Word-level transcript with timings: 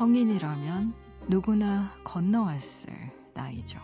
성인이라면 0.00 0.94
누구나 1.28 1.92
건너왔을 2.04 2.90
나이죠. 3.34 3.78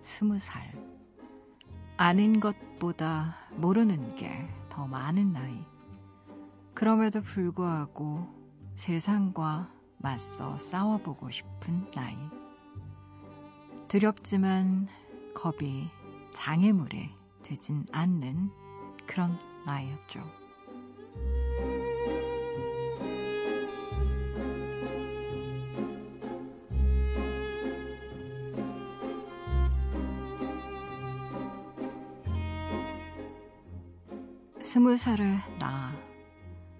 스무 0.00 0.38
살. 0.38 0.72
아는 1.98 2.40
것보다 2.40 3.34
모르는 3.56 4.16
게 4.16 4.48
더 4.70 4.86
많은 4.86 5.34
나이. 5.34 5.62
그럼에도 6.72 7.20
불구하고 7.20 8.26
세상과 8.76 9.70
맞서 9.98 10.56
싸워보고 10.56 11.30
싶은 11.30 11.90
나이. 11.90 12.16
두렵지만 13.88 14.88
겁이 15.34 15.90
장애물에 16.32 17.10
되진 17.42 17.84
않는 17.92 18.50
그런 19.06 19.38
나이였죠. 19.66 20.45
스무 34.76 34.94
살을 34.98 35.38
나 35.58 35.90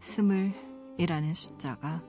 스물이라는 0.00 1.32
숫자가 1.32 2.02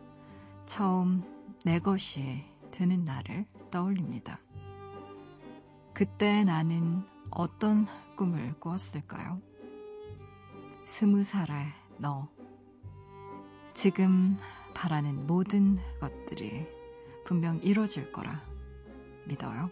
처음 0.65 1.23
내 1.63 1.79
것이 1.79 2.43
되는 2.71 3.05
날을 3.05 3.45
떠올립니다. 3.71 4.37
그때 5.93 6.43
나는 6.43 7.05
어떤 7.31 7.87
꿈을 8.17 8.59
꾸었을까요? 8.59 9.41
스무 10.83 11.23
살의 11.23 11.67
너. 11.99 12.27
지금 13.73 14.37
바라는 14.73 15.25
모든 15.25 15.77
것들이 16.01 16.67
분명 17.23 17.59
이루어질 17.63 18.11
거라 18.11 18.41
믿어요. 19.23 19.71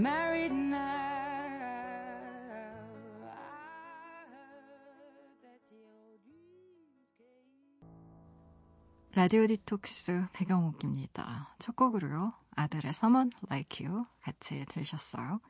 Married 0.00 0.54
now. 0.54 1.08
라디오 9.14 9.46
디톡스 9.48 10.26
배경옥입니다. 10.32 11.54
첫 11.58 11.74
곡으로요. 11.74 12.32
아들의 12.54 12.90
Someone 12.90 13.30
Like 13.50 13.84
You 13.84 14.04
같이 14.22 14.64
들으셨어요. 14.68 15.40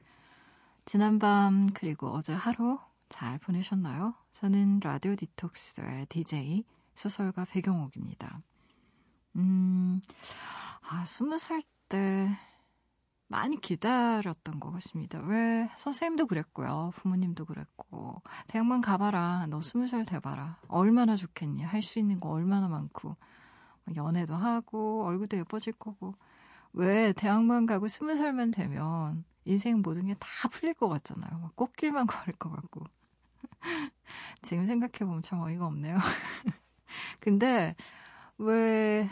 지난밤 0.86 1.70
그리고 1.74 2.08
어제 2.08 2.32
하루 2.32 2.78
잘 3.10 3.38
보내셨나요? 3.38 4.14
저는 4.32 4.80
라디오 4.80 5.16
디톡스의 5.16 6.06
DJ 6.06 6.64
소설가 6.94 7.44
배경옥입니다. 7.44 8.40
음, 9.36 10.00
아, 10.88 11.04
스무 11.04 11.36
살 11.38 11.62
때 11.88 12.28
많이 13.28 13.60
기다렸던 13.60 14.58
것 14.58 14.70
같습니다. 14.72 15.20
왜 15.20 15.68
선생님도 15.76 16.26
그랬고요. 16.26 16.92
부모님도 16.96 17.44
그랬고. 17.44 18.22
대학만 18.46 18.80
가봐라. 18.80 19.46
너 19.50 19.60
스무 19.60 19.86
살 19.86 20.04
돼봐라. 20.06 20.58
얼마나 20.68 21.14
좋겠니? 21.14 21.62
할 21.62 21.82
수 21.82 21.98
있는 21.98 22.20
거 22.20 22.30
얼마나 22.30 22.68
많고. 22.68 23.16
연애도 23.96 24.34
하고, 24.34 25.04
얼굴도 25.04 25.36
예뻐질 25.38 25.74
거고. 25.74 26.14
왜 26.72 27.12
대학만 27.12 27.66
가고 27.66 27.88
스무 27.88 28.14
살만 28.16 28.50
되면 28.50 29.24
인생 29.44 29.80
모든 29.82 30.06
게 30.06 30.14
다 30.14 30.48
풀릴 30.50 30.74
것 30.74 30.88
같잖아요. 30.88 31.38
막 31.38 31.54
꽃길만 31.56 32.06
걸을 32.08 32.34
것 32.38 32.50
같고. 32.50 32.84
지금 34.42 34.66
생각해보면 34.66 35.22
참 35.22 35.40
어이가 35.40 35.66
없네요. 35.66 35.96
근데 37.20 37.74
왜 38.38 39.08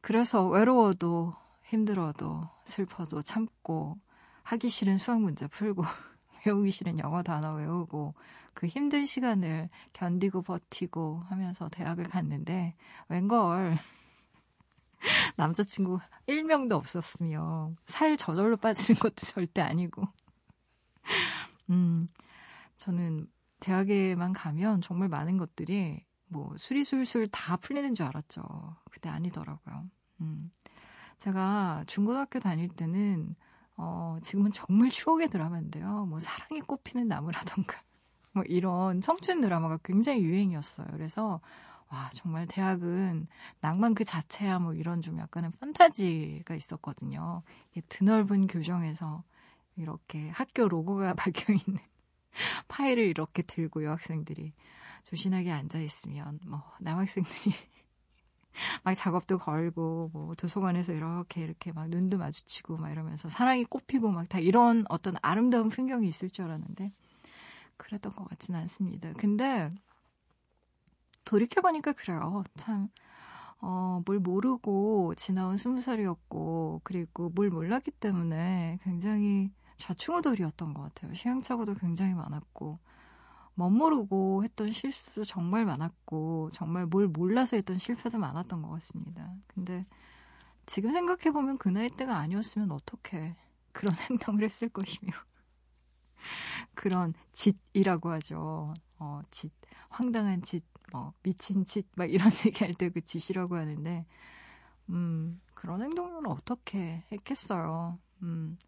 그래서 0.00 0.48
외로워도 0.48 1.34
힘들어도 1.72 2.48
슬퍼도 2.66 3.22
참고 3.22 3.98
하기 4.42 4.68
싫은 4.68 4.98
수학 4.98 5.22
문제 5.22 5.46
풀고 5.46 5.82
외우기 6.44 6.70
싫은 6.70 6.98
영어 6.98 7.22
단어 7.22 7.54
외우고 7.54 8.14
그 8.52 8.66
힘든 8.66 9.06
시간을 9.06 9.70
견디고 9.94 10.42
버티고 10.42 11.22
하면서 11.28 11.70
대학을 11.70 12.04
갔는데 12.04 12.74
웬걸 13.08 13.78
남자친구 15.36 15.98
1명도 16.28 16.72
없었으며 16.72 17.74
살 17.86 18.18
저절로 18.18 18.58
빠지는 18.58 18.98
것도 18.98 19.14
절대 19.14 19.62
아니고 19.62 20.02
음 21.70 22.06
저는 22.76 23.28
대학에만 23.60 24.34
가면 24.34 24.82
정말 24.82 25.08
많은 25.08 25.38
것들이 25.38 26.04
뭐 26.26 26.54
수리술술 26.58 27.28
다 27.28 27.56
풀리는 27.56 27.94
줄 27.94 28.06
알았죠. 28.06 28.42
근데 28.90 29.08
아니더라고요. 29.08 29.88
음. 30.20 30.50
제가 31.22 31.84
중고등학교 31.86 32.40
다닐 32.40 32.68
때는 32.68 33.36
어, 33.76 34.18
지금은 34.22 34.50
정말 34.50 34.90
추억의 34.90 35.28
드라마인데요. 35.28 36.06
뭐 36.06 36.18
사랑이 36.18 36.60
꽃피는 36.62 37.06
나무라던가 37.06 37.80
뭐 38.34 38.42
이런 38.48 39.00
청춘 39.00 39.40
드라마가 39.40 39.78
굉장히 39.84 40.22
유행이었어요. 40.22 40.88
그래서 40.90 41.40
와 41.90 42.10
정말 42.12 42.48
대학은 42.48 43.28
낭만 43.60 43.94
그 43.94 44.02
자체야 44.02 44.58
뭐 44.58 44.74
이런 44.74 45.00
좀 45.00 45.20
약간의 45.20 45.52
판타지가 45.60 46.56
있었거든요. 46.56 47.44
드넓은 47.88 48.48
교정에서 48.48 49.22
이렇게 49.76 50.28
학교 50.30 50.66
로고가 50.66 51.14
박혀 51.14 51.52
있는 51.52 51.80
파일을 52.66 53.04
이렇게 53.04 53.42
들고 53.42 53.84
여학생들이 53.84 54.54
조신하게 55.04 55.52
앉아 55.52 55.78
있으면 55.78 56.40
뭐 56.44 56.64
남학생들이 56.80 57.54
막 58.84 58.94
작업도 58.94 59.38
걸고 59.38 60.10
뭐 60.12 60.34
도서관에서 60.34 60.92
이렇게 60.92 61.42
이렇게 61.42 61.72
막 61.72 61.88
눈도 61.88 62.18
마주치고 62.18 62.76
막 62.78 62.90
이러면서 62.90 63.28
사랑이 63.28 63.64
꽃피고 63.64 64.10
막 64.10 64.28
다 64.28 64.38
이런 64.38 64.84
어떤 64.88 65.16
아름다운 65.22 65.68
풍경이 65.68 66.08
있을 66.08 66.30
줄 66.30 66.44
알았는데 66.46 66.92
그랬던 67.76 68.12
것 68.14 68.28
같지는 68.28 68.60
않습니다. 68.60 69.12
근데 69.14 69.70
돌이켜보니까 71.24 71.92
그래요. 71.92 72.44
참, 72.56 72.88
어, 73.60 74.02
뭘 74.06 74.18
모르고 74.18 75.14
지나온 75.16 75.56
스무 75.56 75.80
살이었고, 75.80 76.80
그리고 76.84 77.30
뭘 77.30 77.50
몰랐기 77.50 77.90
때문에 77.92 78.78
굉장히 78.82 79.50
좌충우돌이었던 79.76 80.74
것 80.74 80.82
같아요. 80.82 81.14
시행착오도 81.14 81.74
굉장히 81.74 82.14
많았고, 82.14 82.78
멋모르고 83.54 84.44
했던 84.44 84.70
실수도 84.70 85.24
정말 85.24 85.64
많았고, 85.66 86.50
정말 86.52 86.86
뭘 86.86 87.08
몰라서 87.08 87.56
했던 87.56 87.78
실패도 87.78 88.18
많았던 88.18 88.62
것 88.62 88.70
같습니다. 88.70 89.32
근데 89.48 89.86
지금 90.66 90.92
생각해 90.92 91.32
보면 91.32 91.58
그 91.58 91.68
나이 91.70 91.88
때가 91.90 92.18
아니었으면 92.18 92.72
어떻게 92.72 93.36
그런 93.72 93.94
행동을 94.10 94.44
했을 94.44 94.68
것이며, 94.68 95.12
그런 96.74 97.14
짓이라고 97.32 98.10
하죠. 98.12 98.74
어, 98.98 99.20
짓, 99.30 99.52
황당한 99.88 100.42
짓, 100.42 100.64
뭐, 100.92 101.12
미친 101.22 101.64
짓, 101.64 101.86
막 101.96 102.10
이런 102.10 102.28
얘기 102.46 102.64
할 102.64 102.74
때 102.74 102.90
그 102.90 103.00
짓이라고 103.02 103.56
하는데, 103.56 104.06
음, 104.90 105.40
그런 105.54 105.82
행동을 105.82 106.26
어떻게 106.28 107.04
했겠어요. 107.12 107.98
음, 108.22 108.58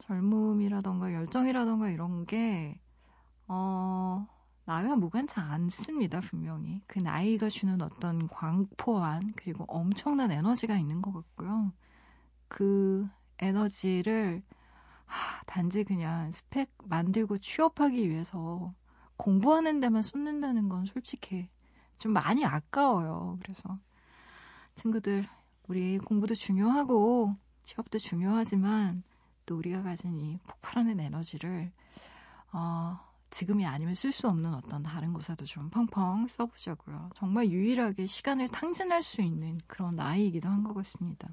젊음이라던가 0.00 1.14
열정이라던가 1.14 1.90
이런 1.90 2.26
게, 2.26 2.80
어, 3.48 4.26
나이와 4.66 4.96
무관치 4.96 5.34
않습니다, 5.36 6.20
분명히. 6.20 6.82
그 6.86 6.98
나이가 7.02 7.48
주는 7.48 7.80
어떤 7.80 8.28
광포한, 8.28 9.32
그리고 9.34 9.64
엄청난 9.66 10.30
에너지가 10.30 10.76
있는 10.76 11.00
것 11.00 11.12
같고요. 11.12 11.72
그 12.48 13.08
에너지를, 13.38 14.42
하, 15.06 15.42
단지 15.46 15.84
그냥 15.84 16.30
스펙 16.30 16.70
만들고 16.84 17.38
취업하기 17.38 18.08
위해서 18.10 18.74
공부하는 19.16 19.80
데만 19.80 20.02
쏟는다는 20.02 20.68
건 20.68 20.84
솔직히 20.84 21.48
좀 21.96 22.12
많이 22.12 22.44
아까워요. 22.44 23.38
그래서 23.42 23.76
친구들, 24.74 25.26
우리 25.66 25.98
공부도 25.98 26.34
중요하고 26.34 27.34
취업도 27.64 27.98
중요하지만 27.98 29.02
또 29.46 29.56
우리가 29.56 29.82
가진 29.82 30.18
이 30.18 30.38
폭발하는 30.46 31.00
에너지를 31.00 31.72
어, 32.52 32.98
지금이 33.30 33.66
아니면 33.66 33.94
쓸 33.94 34.10
수 34.12 34.28
없는 34.28 34.54
어떤 34.54 34.82
다른 34.82 35.12
곳에도 35.12 35.44
좀 35.44 35.68
펑펑 35.70 36.28
써보자고요. 36.28 37.10
정말 37.16 37.50
유일하게 37.50 38.06
시간을 38.06 38.48
탕진할 38.48 39.02
수 39.02 39.20
있는 39.22 39.58
그런 39.66 39.90
나이이기도 39.90 40.48
한 40.48 40.62
것 40.64 40.74
같습니다. 40.74 41.28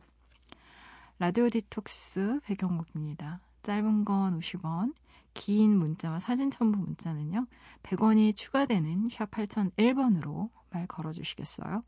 라디오 1.20 1.50
디톡스 1.50 2.42
배경옥입니다. 2.44 3.40
짧은 3.64 4.06
건 4.06 4.40
50원, 4.40 4.94
긴 5.34 5.78
문자와 5.78 6.20
사진 6.20 6.52
첨부 6.52 6.80
문자는요. 6.80 7.48
100원이 7.84 8.36
추가되는 8.36 9.10
샵 9.10 9.32
8001번으로 9.32 10.50
말 10.70 10.88
걸어주시겠어요? 10.88 11.84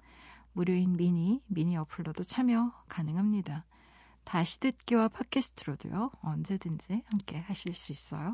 무료인 0.54 0.95
미니, 0.98 1.42
미니 1.48 1.77
어플로도 1.77 2.24
참여 2.24 2.71
가능합니다. 2.88 3.65
다시 4.24 4.59
듣기와 4.59 5.07
팟캐스트로도요. 5.09 6.12
언제든지 6.21 7.04
함께 7.06 7.38
하실 7.39 7.75
수 7.75 7.92
있어요. 7.92 8.33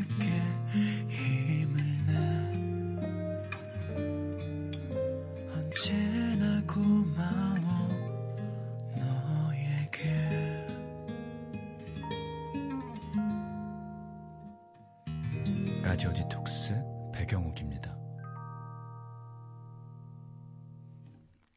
라디오 15.83 16.13
디톡스 16.13 16.75
배경옥입니다. 17.11 17.97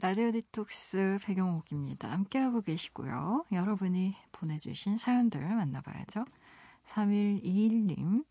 라디오 0.01 0.31
디톡스 0.31 1.19
배경옥입니다. 1.23 2.11
함께하고 2.11 2.63
계시고요. 2.63 3.45
여러분이 3.53 4.15
보내주신 4.33 4.97
사연들 4.97 5.43
만나봐야죠. 5.43 6.25
3121님. 6.87 8.25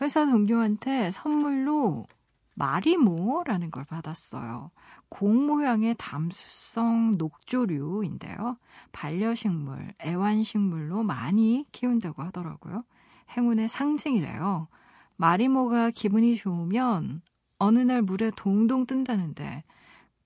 회사 0.00 0.24
동료한테 0.24 1.10
선물로 1.10 2.06
마리모라는 2.54 3.72
걸 3.72 3.84
받았어요. 3.84 4.70
공 5.08 5.46
모양의 5.46 5.96
담수성 5.98 7.12
녹조류인데요. 7.18 8.56
반려식물, 8.92 9.94
애완식물로 10.00 11.02
많이 11.02 11.66
키운다고 11.72 12.22
하더라고요. 12.22 12.84
행운의 13.36 13.68
상징이래요. 13.68 14.68
마리모가 15.24 15.88
기분이 15.88 16.36
좋으면 16.36 17.22
어느 17.58 17.78
날 17.78 18.02
물에 18.02 18.30
동동 18.36 18.84
뜬다는데 18.84 19.64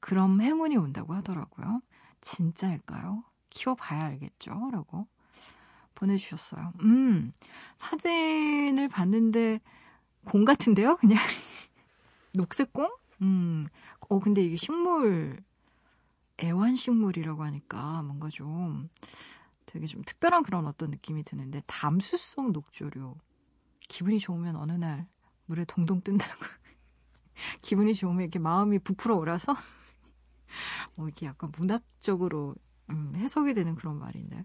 그럼 0.01 0.41
행운이 0.41 0.77
온다고 0.77 1.15
하더라고요. 1.15 1.81
진짜일까요? 2.21 3.23
키워봐야 3.49 4.07
알겠죠? 4.07 4.71
라고 4.73 5.07
보내주셨어요. 5.95 6.73
음, 6.81 7.31
사진을 7.77 8.89
봤는데 8.89 9.61
공 10.25 10.45
같은데요? 10.45 10.97
그냥 10.97 11.21
녹색 12.35 12.73
공? 12.73 12.91
음, 13.23 13.69
어, 14.01 14.19
근데 14.19 14.43
이게 14.43 14.57
식물, 14.57 15.41
애완식물이라고 16.43 17.45
하니까 17.45 18.03
뭔가 18.03 18.29
좀 18.31 18.89
되게 19.65 19.87
좀 19.87 20.03
특별한 20.03 20.43
그런 20.43 20.67
어떤 20.67 20.91
느낌이 20.91 21.23
드는데 21.23 21.63
담수성 21.69 22.51
녹조류. 22.51 23.15
기분이 23.89 24.19
좋으면 24.19 24.57
어느 24.57 24.73
날 24.73 25.07
물에 25.47 25.65
동동 25.65 26.01
뜬다고. 26.01 26.33
기분이 27.63 27.95
좋으면 27.95 28.23
이렇게 28.23 28.39
마음이 28.39 28.79
부풀어 28.79 29.17
오라서 29.17 29.55
뭐 30.97 31.07
이렇게 31.07 31.27
약간 31.27 31.51
문학적으로 31.57 32.55
음, 32.91 33.13
해석이 33.17 33.55
되는 33.55 33.75
그런 33.75 33.99
말인데. 33.99 34.45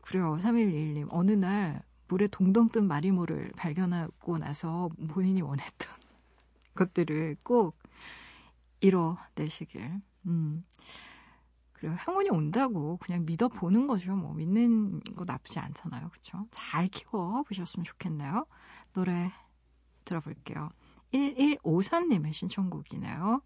그래요. 0.00 0.36
3121님. 0.40 1.08
어느 1.10 1.30
날 1.32 1.82
물에 2.08 2.26
동동 2.28 2.68
뜬 2.68 2.86
마리모를 2.86 3.52
발견하고 3.56 4.38
나서 4.38 4.90
본인이 5.08 5.40
원했던 5.40 5.88
것들을 6.74 7.36
꼭 7.44 7.78
이뤄내시길. 8.80 10.02
음. 10.26 10.64
그리고 11.74 11.94
행운이 11.96 12.30
온다고 12.30 12.96
그냥 12.98 13.24
믿어보는 13.26 13.86
거죠. 13.86 14.16
뭐 14.16 14.32
믿는 14.32 15.00
거 15.16 15.24
나쁘지 15.26 15.58
않잖아요. 15.58 16.08
그렇죠? 16.08 16.46
잘 16.50 16.88
키워보셨으면 16.88 17.84
좋겠네요. 17.84 18.46
노래 18.94 19.30
들어볼게요. 20.04 20.70
1154님의 21.12 22.32
신청곡이네요. 22.32 23.42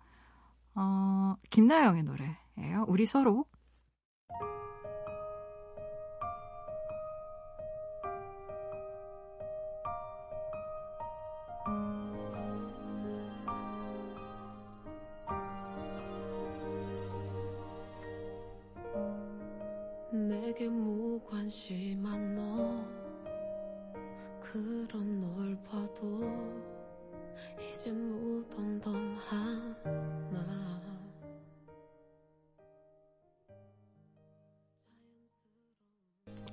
어, 0.75 1.35
김나영의 1.51 2.05
노래예요. 2.05 2.85
우리 2.87 3.07
서로 3.07 3.45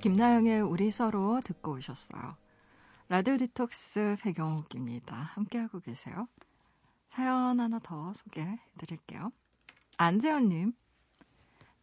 김나영의 0.06 0.62
우리 0.62 0.92
서로 0.92 1.42
듣고 1.44 1.72
오셨어요. 1.78 2.38
라디오 3.10 3.38
디톡스 3.38 4.18
배경옥입니다. 4.22 5.16
함께하고 5.16 5.80
계세요. 5.80 6.28
사연 7.08 7.60
하나 7.60 7.80
더 7.80 8.14
소개해 8.14 8.60
드릴게요. 8.78 9.32
안재현님, 9.98 10.74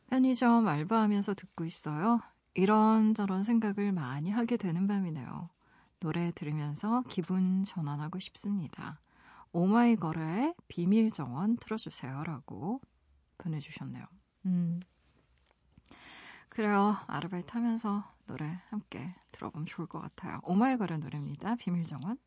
편의점 0.07 0.69
알바하면서 0.69 1.35
듣고 1.35 1.65
있어요. 1.65 2.21
이런저런 2.55 3.43
생각을 3.43 3.91
많이 3.91 4.31
하게 4.31 4.57
되는 4.57 4.87
밤이네요. 4.87 5.51
노래 5.99 6.31
들으면서 6.31 7.03
기분 7.09 7.65
전환하고 7.65 8.21
싶습니다. 8.21 9.01
오마이걸의 9.51 10.55
비밀 10.69 11.11
정원 11.11 11.57
틀어주세요. 11.57 12.23
라고 12.23 12.81
보내주셨네요. 13.39 14.07
음. 14.47 14.79
그래요. 16.55 16.95
아르바이트 17.07 17.51
하면서 17.53 18.12
노래 18.27 18.61
함께 18.69 19.15
들어보면 19.33 19.67
좋을 19.67 19.87
것 19.87 20.01
같아요. 20.01 20.41
오마이걸의 20.45 20.99
노래입니다. 20.99 21.57
비밀 21.57 21.85
정원. 21.85 22.19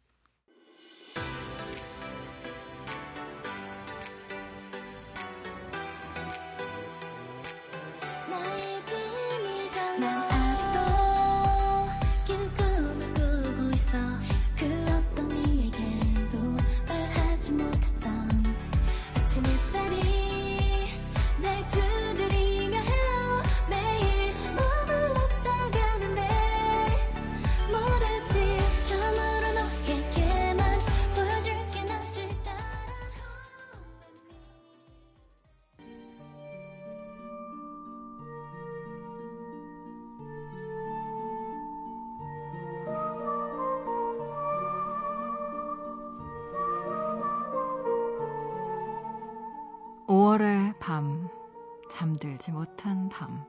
잠들지 51.96 52.52
못한 52.52 53.08
밤. 53.08 53.46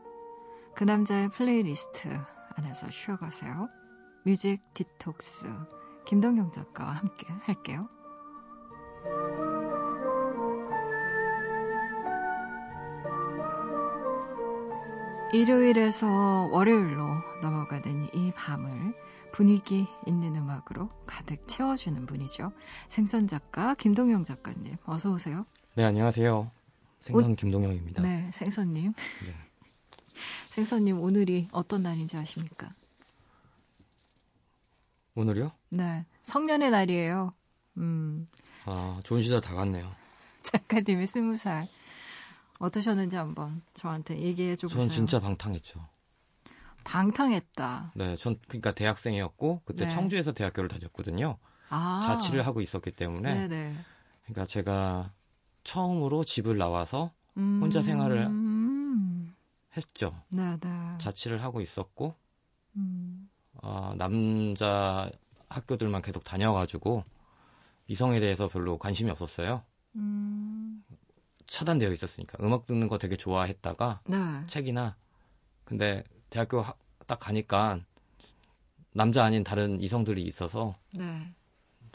그 0.76 0.85
남자의 0.85 1.29
플레이리스트 1.31 2.09
안에서 2.55 2.88
쉬어가세요. 2.91 3.69
뮤직 4.25 4.61
디톡스 4.73 5.49
김동영 6.05 6.53
작가와 6.53 6.93
함께 6.93 7.26
할게요. 7.41 7.81
일요일에서 15.33 16.49
월요일로 16.53 17.05
넘어가는 17.43 18.15
이 18.15 18.31
밤을 18.37 18.95
분위기 19.33 19.88
있는 20.07 20.37
음악으로 20.37 20.88
가득 21.05 21.49
채워주는 21.49 22.07
분이죠. 22.07 22.53
생선 22.87 23.26
작가 23.26 23.75
김동영 23.75 24.23
작가님 24.23 24.76
어서 24.87 25.11
오세요. 25.11 25.45
네 25.75 25.85
안녕하세요. 25.85 26.55
생선 27.06 27.32
오, 27.32 27.34
김동영입니다. 27.36 28.02
네 28.02 28.28
생선님. 28.32 28.92
네. 29.25 29.34
생선님 30.50 31.00
오늘이 31.00 31.48
어떤 31.52 31.82
날인지 31.82 32.16
아십니까? 32.16 32.75
오늘이요? 35.14 35.52
네 35.68 36.04
성년의 36.25 36.70
날이에요. 36.70 37.32
음. 37.76 38.28
아 38.64 39.00
좋은 39.04 39.22
시절 39.22 39.40
다 39.40 39.54
갔네요. 39.54 39.94
작가님이 40.42 41.06
스무 41.06 41.36
살 41.36 41.68
어떠셨는지 42.58 43.16
한번 43.16 43.62
저한테 43.75 44.18
얘기해 44.18 44.56
줘 44.56 44.66
보세요. 44.66 44.82
전 44.82 44.90
진짜 44.90 45.20
방탕했죠. 45.20 45.86
방탕했다. 46.82 47.92
네, 47.94 48.16
전 48.16 48.38
그러니까 48.48 48.72
대학생이었고 48.72 49.62
그때 49.64 49.86
네. 49.86 49.94
청주에서 49.94 50.32
대학교를 50.32 50.68
다녔거든요. 50.68 51.38
아. 51.68 52.00
자취를 52.04 52.46
하고 52.46 52.60
있었기 52.60 52.92
때문에 52.92 53.34
네네. 53.48 53.76
그러니까 54.25 54.46
제가 54.46 55.12
처음으로 55.66 56.25
집을 56.25 56.56
나와서 56.56 57.12
음. 57.37 57.58
혼자 57.61 57.82
생활을 57.82 58.30
했죠. 59.76 60.14
네 60.28 60.56
네. 60.61 60.99
자취를 60.99 61.42
하고 61.42 61.61
있었고 61.61 62.14
음. 62.76 63.28
어, 63.54 63.92
남자 63.96 65.11
학교들만 65.49 66.02
계속 66.02 66.23
다녀가지고 66.23 67.04
이성에 67.88 68.20
대해서 68.20 68.49
별로 68.49 68.78
관심이 68.78 69.11
없었어요. 69.11 69.64
음. 69.96 70.85
차단되어 71.46 71.92
있었으니까 71.92 72.38
음악 72.42 72.66
듣는 72.66 72.88
거 72.88 72.99
되게 72.99 73.16
좋아했다가 73.16 74.02
네. 74.06 74.16
책이나 74.46 74.96
근데 75.64 76.04
대학교 76.30 76.64
딱 77.06 77.18
가니까 77.18 77.80
남자 78.92 79.25
아닌 79.25 79.42
다른 79.42 79.80
이성들이 79.80 80.23
있어서 80.23 80.76
네. 80.94 81.32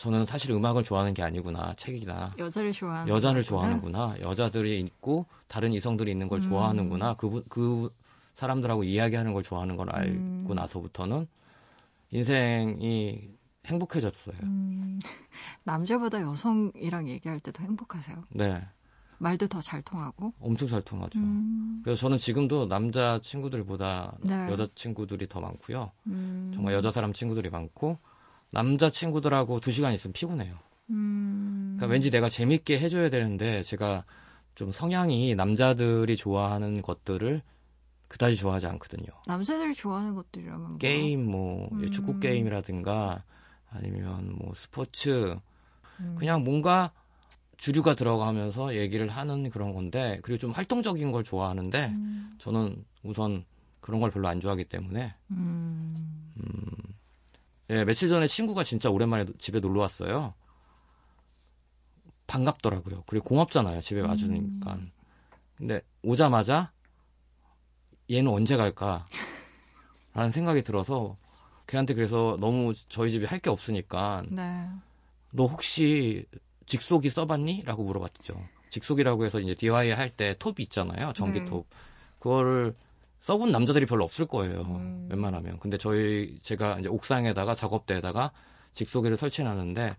저는 0.01 0.25
사실 0.25 0.49
음악을 0.49 0.83
좋아하는 0.83 1.13
게 1.13 1.21
아니구나 1.21 1.75
책이나 1.75 2.33
여자를 2.39 2.71
좋아하는 2.71 3.13
여자를 3.13 3.43
좋아하는구나 3.43 4.15
여자들이 4.21 4.79
있고 4.79 5.27
다른 5.47 5.73
이성들이 5.73 6.09
있는 6.09 6.27
걸 6.27 6.39
음. 6.39 6.41
좋아하는구나 6.41 7.13
그, 7.13 7.43
그 7.47 7.93
사람들하고 8.33 8.83
이야기하는 8.83 9.31
걸 9.33 9.43
좋아하는 9.43 9.75
걸 9.77 9.91
알고 9.95 10.15
음. 10.17 10.55
나서부터는 10.55 11.27
인생이 12.09 13.29
행복해졌어요. 13.67 14.37
음. 14.41 14.99
남자보다 15.65 16.19
여성이랑 16.23 17.07
얘기할 17.07 17.39
때 17.39 17.51
더 17.51 17.63
행복하세요? 17.63 18.23
네. 18.31 18.59
말도 19.19 19.45
더 19.49 19.61
잘 19.61 19.83
통하고? 19.83 20.33
엄청 20.39 20.67
잘 20.67 20.81
통하죠. 20.81 21.19
음. 21.19 21.81
그래서 21.83 21.99
저는 22.01 22.17
지금도 22.17 22.67
남자 22.67 23.19
친구들보다 23.19 24.17
네. 24.21 24.33
여자 24.49 24.67
친구들이 24.73 25.27
더 25.29 25.39
많고요. 25.41 25.91
음. 26.07 26.51
정말 26.55 26.73
여자 26.73 26.91
사람 26.91 27.13
친구들이 27.13 27.51
많고 27.51 27.99
남자 28.51 28.89
친구들하고 28.89 29.59
두 29.59 29.71
시간 29.71 29.93
있으면 29.93 30.13
피곤해요. 30.13 30.57
음. 30.89 31.75
그러니까 31.77 31.93
왠지 31.93 32.11
내가 32.11 32.29
재밌게 32.29 32.79
해줘야 32.79 33.09
되는데 33.09 33.63
제가 33.63 34.05
좀 34.55 34.71
성향이 34.71 35.35
남자들이 35.35 36.15
좋아하는 36.17 36.81
것들을 36.81 37.41
그다지 38.09 38.35
좋아하지 38.35 38.67
않거든요. 38.67 39.07
남자들이 39.25 39.73
좋아하는 39.73 40.13
것들이라면 40.15 40.77
게임 40.79 41.25
뭐 41.25 41.69
음. 41.71 41.89
축구 41.91 42.19
게임이라든가 42.19 43.23
아니면 43.69 44.35
뭐 44.37 44.53
스포츠 44.53 45.39
음. 46.01 46.15
그냥 46.19 46.43
뭔가 46.43 46.91
주류가 47.55 47.93
들어가면서 47.93 48.75
얘기를 48.75 49.07
하는 49.07 49.49
그런 49.49 49.71
건데 49.73 50.19
그리고 50.23 50.39
좀 50.39 50.51
활동적인 50.51 51.11
걸 51.13 51.23
좋아하는데 51.23 51.85
음. 51.85 52.35
저는 52.39 52.83
우선 53.03 53.45
그런 53.79 54.01
걸 54.01 54.11
별로 54.11 54.27
안 54.27 54.41
좋아하기 54.41 54.65
때문에 54.65 55.15
음. 55.31 56.33
음. 57.71 57.75
예, 57.75 57.85
며칠 57.85 58.09
전에 58.09 58.27
친구가 58.27 58.63
진짜 58.63 58.89
오랜만에 58.89 59.25
집에 59.39 59.59
놀러 59.59 59.81
왔어요. 59.81 60.33
반갑더라고요. 62.27 63.03
그리고 63.07 63.25
고맙잖아요. 63.25 63.81
집에 63.81 64.01
와주니까. 64.01 64.73
음. 64.73 64.91
근데 65.55 65.81
오자마자 66.03 66.71
얘는 68.09 68.31
언제 68.31 68.57
갈까? 68.57 69.05
라는 70.13 70.31
생각이 70.31 70.61
들어서 70.63 71.17
걔한테 71.67 71.93
그래서 71.93 72.37
너무 72.39 72.73
저희 72.89 73.11
집에 73.11 73.25
할 73.25 73.39
게 73.39 73.49
없으니까 73.49 74.23
네. 74.29 74.67
너 75.31 75.45
혹시 75.45 76.25
직속이 76.65 77.09
써봤니? 77.09 77.63
라고 77.65 77.83
물어봤죠. 77.83 78.35
직속이라고 78.69 79.25
해서 79.25 79.39
이제 79.39 79.55
DIY 79.55 79.91
할 79.91 80.09
때 80.15 80.35
톱이 80.39 80.55
있잖아요. 80.63 81.13
전기톱. 81.13 81.67
네. 81.69 81.77
그거를 82.19 82.75
써본 83.21 83.51
남자들이 83.51 83.85
별로 83.85 84.03
없을 84.03 84.25
거예요. 84.25 84.61
음. 84.61 85.07
웬만하면. 85.09 85.59
근데 85.59 85.77
저희, 85.77 86.39
제가 86.41 86.79
이제 86.79 86.89
옥상에다가 86.89 87.55
작업대에다가 87.55 88.31
직소기를 88.73 89.17
설치해놨는데, 89.17 89.97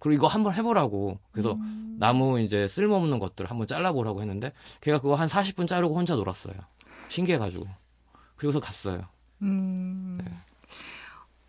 그리고 0.00 0.14
이거 0.14 0.26
한번 0.28 0.54
해보라고. 0.54 1.18
그래서 1.32 1.54
음. 1.54 1.96
나무 1.98 2.40
이제 2.40 2.68
쓸모없는 2.68 3.18
것들 3.18 3.46
한번 3.46 3.66
잘라보라고 3.66 4.20
했는데, 4.20 4.52
걔가 4.80 5.00
그거 5.00 5.14
한 5.14 5.28
40분 5.28 5.66
자르고 5.66 5.96
혼자 5.96 6.14
놀았어요. 6.14 6.54
신기해가지고. 7.08 7.66
그리고서 8.36 8.60
갔어요. 8.60 9.06
음. 9.42 10.18
네. 10.22 10.30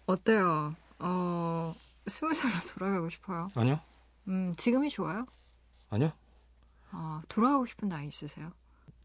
어때요? 0.05 0.73
어, 0.99 1.75
스무 2.07 2.33
살로 2.33 2.53
돌아가고 2.73 3.09
싶어요? 3.09 3.49
아니요. 3.55 3.79
음, 4.27 4.53
지금이 4.57 4.89
좋아요? 4.89 5.25
아니요. 5.89 6.11
아, 6.91 7.21
돌아가고 7.27 7.65
싶은 7.65 7.89
나이 7.89 8.07
있으세요? 8.07 8.51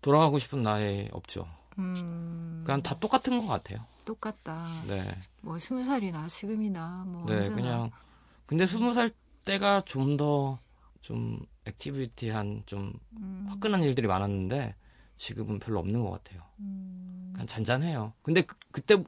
돌아가고 0.00 0.38
싶은 0.38 0.62
나이 0.62 1.08
없죠. 1.12 1.46
음. 1.78 2.62
그냥 2.64 2.82
다 2.82 2.98
똑같은 2.98 3.38
것 3.40 3.46
같아요. 3.46 3.84
똑같다. 4.04 4.66
네. 4.86 5.02
뭐 5.40 5.58
스무 5.58 5.82
살이나 5.82 6.26
지금이나 6.28 7.04
뭐. 7.06 7.24
네, 7.26 7.36
언제나. 7.38 7.54
그냥 7.56 7.90
근데 8.46 8.66
스무 8.66 8.92
살 8.94 9.10
때가 9.44 9.82
좀 9.82 10.16
더좀 10.16 10.58
좀 11.00 11.40
액티비티한 11.66 12.62
좀 12.66 12.92
음. 13.20 13.46
화끈한 13.48 13.82
일들이 13.82 14.06
많았는데 14.06 14.74
지금은 15.16 15.58
별로 15.58 15.78
없는 15.80 16.02
것 16.02 16.10
같아요. 16.10 16.42
음. 16.60 17.30
그냥 17.32 17.46
잔잔해요. 17.46 18.12
근데 18.22 18.42
그, 18.42 18.56
그때로 18.72 19.04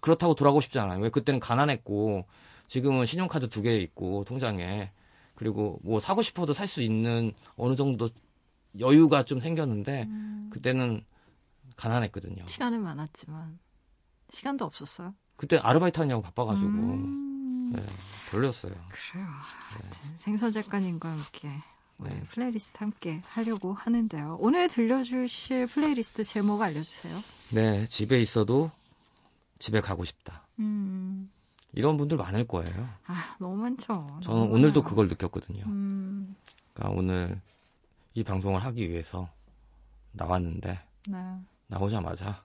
그렇다고 0.00 0.34
돌아가고 0.34 0.60
싶지 0.60 0.78
않아요. 0.78 1.00
왜 1.00 1.08
그때는 1.10 1.40
가난했고 1.40 2.26
지금은 2.68 3.06
신용카드 3.06 3.48
두 3.48 3.62
개 3.62 3.76
있고 3.78 4.24
통장에 4.24 4.90
그리고 5.34 5.78
뭐 5.82 6.00
사고 6.00 6.22
싶어도 6.22 6.52
살 6.54 6.66
수 6.68 6.82
있는 6.82 7.32
어느 7.56 7.76
정도 7.76 8.08
여유가 8.78 9.22
좀 9.22 9.40
생겼는데 9.40 10.02
음. 10.08 10.50
그때는 10.52 11.04
가난했거든요. 11.76 12.46
시간은 12.46 12.82
많았지만 12.82 13.58
시간도 14.30 14.64
없었어요. 14.64 15.14
그때 15.36 15.58
아르바이트 15.58 16.00
하냐고 16.00 16.22
바빠가지고 16.22 16.68
음. 16.68 17.72
네, 17.74 17.84
별로였어요. 18.30 18.72
그래요. 18.72 19.26
네. 19.82 20.12
생선 20.16 20.50
작가님과 20.52 21.10
함께 21.10 21.50
네. 21.98 22.22
플레이리스트 22.30 22.78
함께 22.78 23.20
하려고 23.26 23.72
하는데요. 23.74 24.38
오늘 24.40 24.68
들려주실 24.68 25.66
플레이리스트 25.66 26.24
제목 26.24 26.62
알려주세요. 26.62 27.22
네, 27.54 27.86
집에 27.88 28.20
있어도 28.22 28.70
집에 29.58 29.80
가고 29.80 30.04
싶다. 30.04 30.46
음. 30.58 31.30
이런 31.72 31.96
분들 31.96 32.16
많을 32.16 32.46
거예요. 32.46 32.88
아, 33.06 33.36
너무 33.38 33.56
많죠. 33.56 34.06
저는 34.22 34.40
너무 34.40 34.54
오늘도 34.54 34.80
많아요. 34.80 34.88
그걸 34.88 35.08
느꼈거든요. 35.08 35.64
음. 35.66 36.34
그러니까 36.72 36.98
오늘 36.98 37.40
이 38.14 38.24
방송을 38.24 38.64
하기 38.64 38.88
위해서 38.88 39.28
나왔는데 40.12 40.80
네. 41.08 41.18
나오자마자 41.68 42.44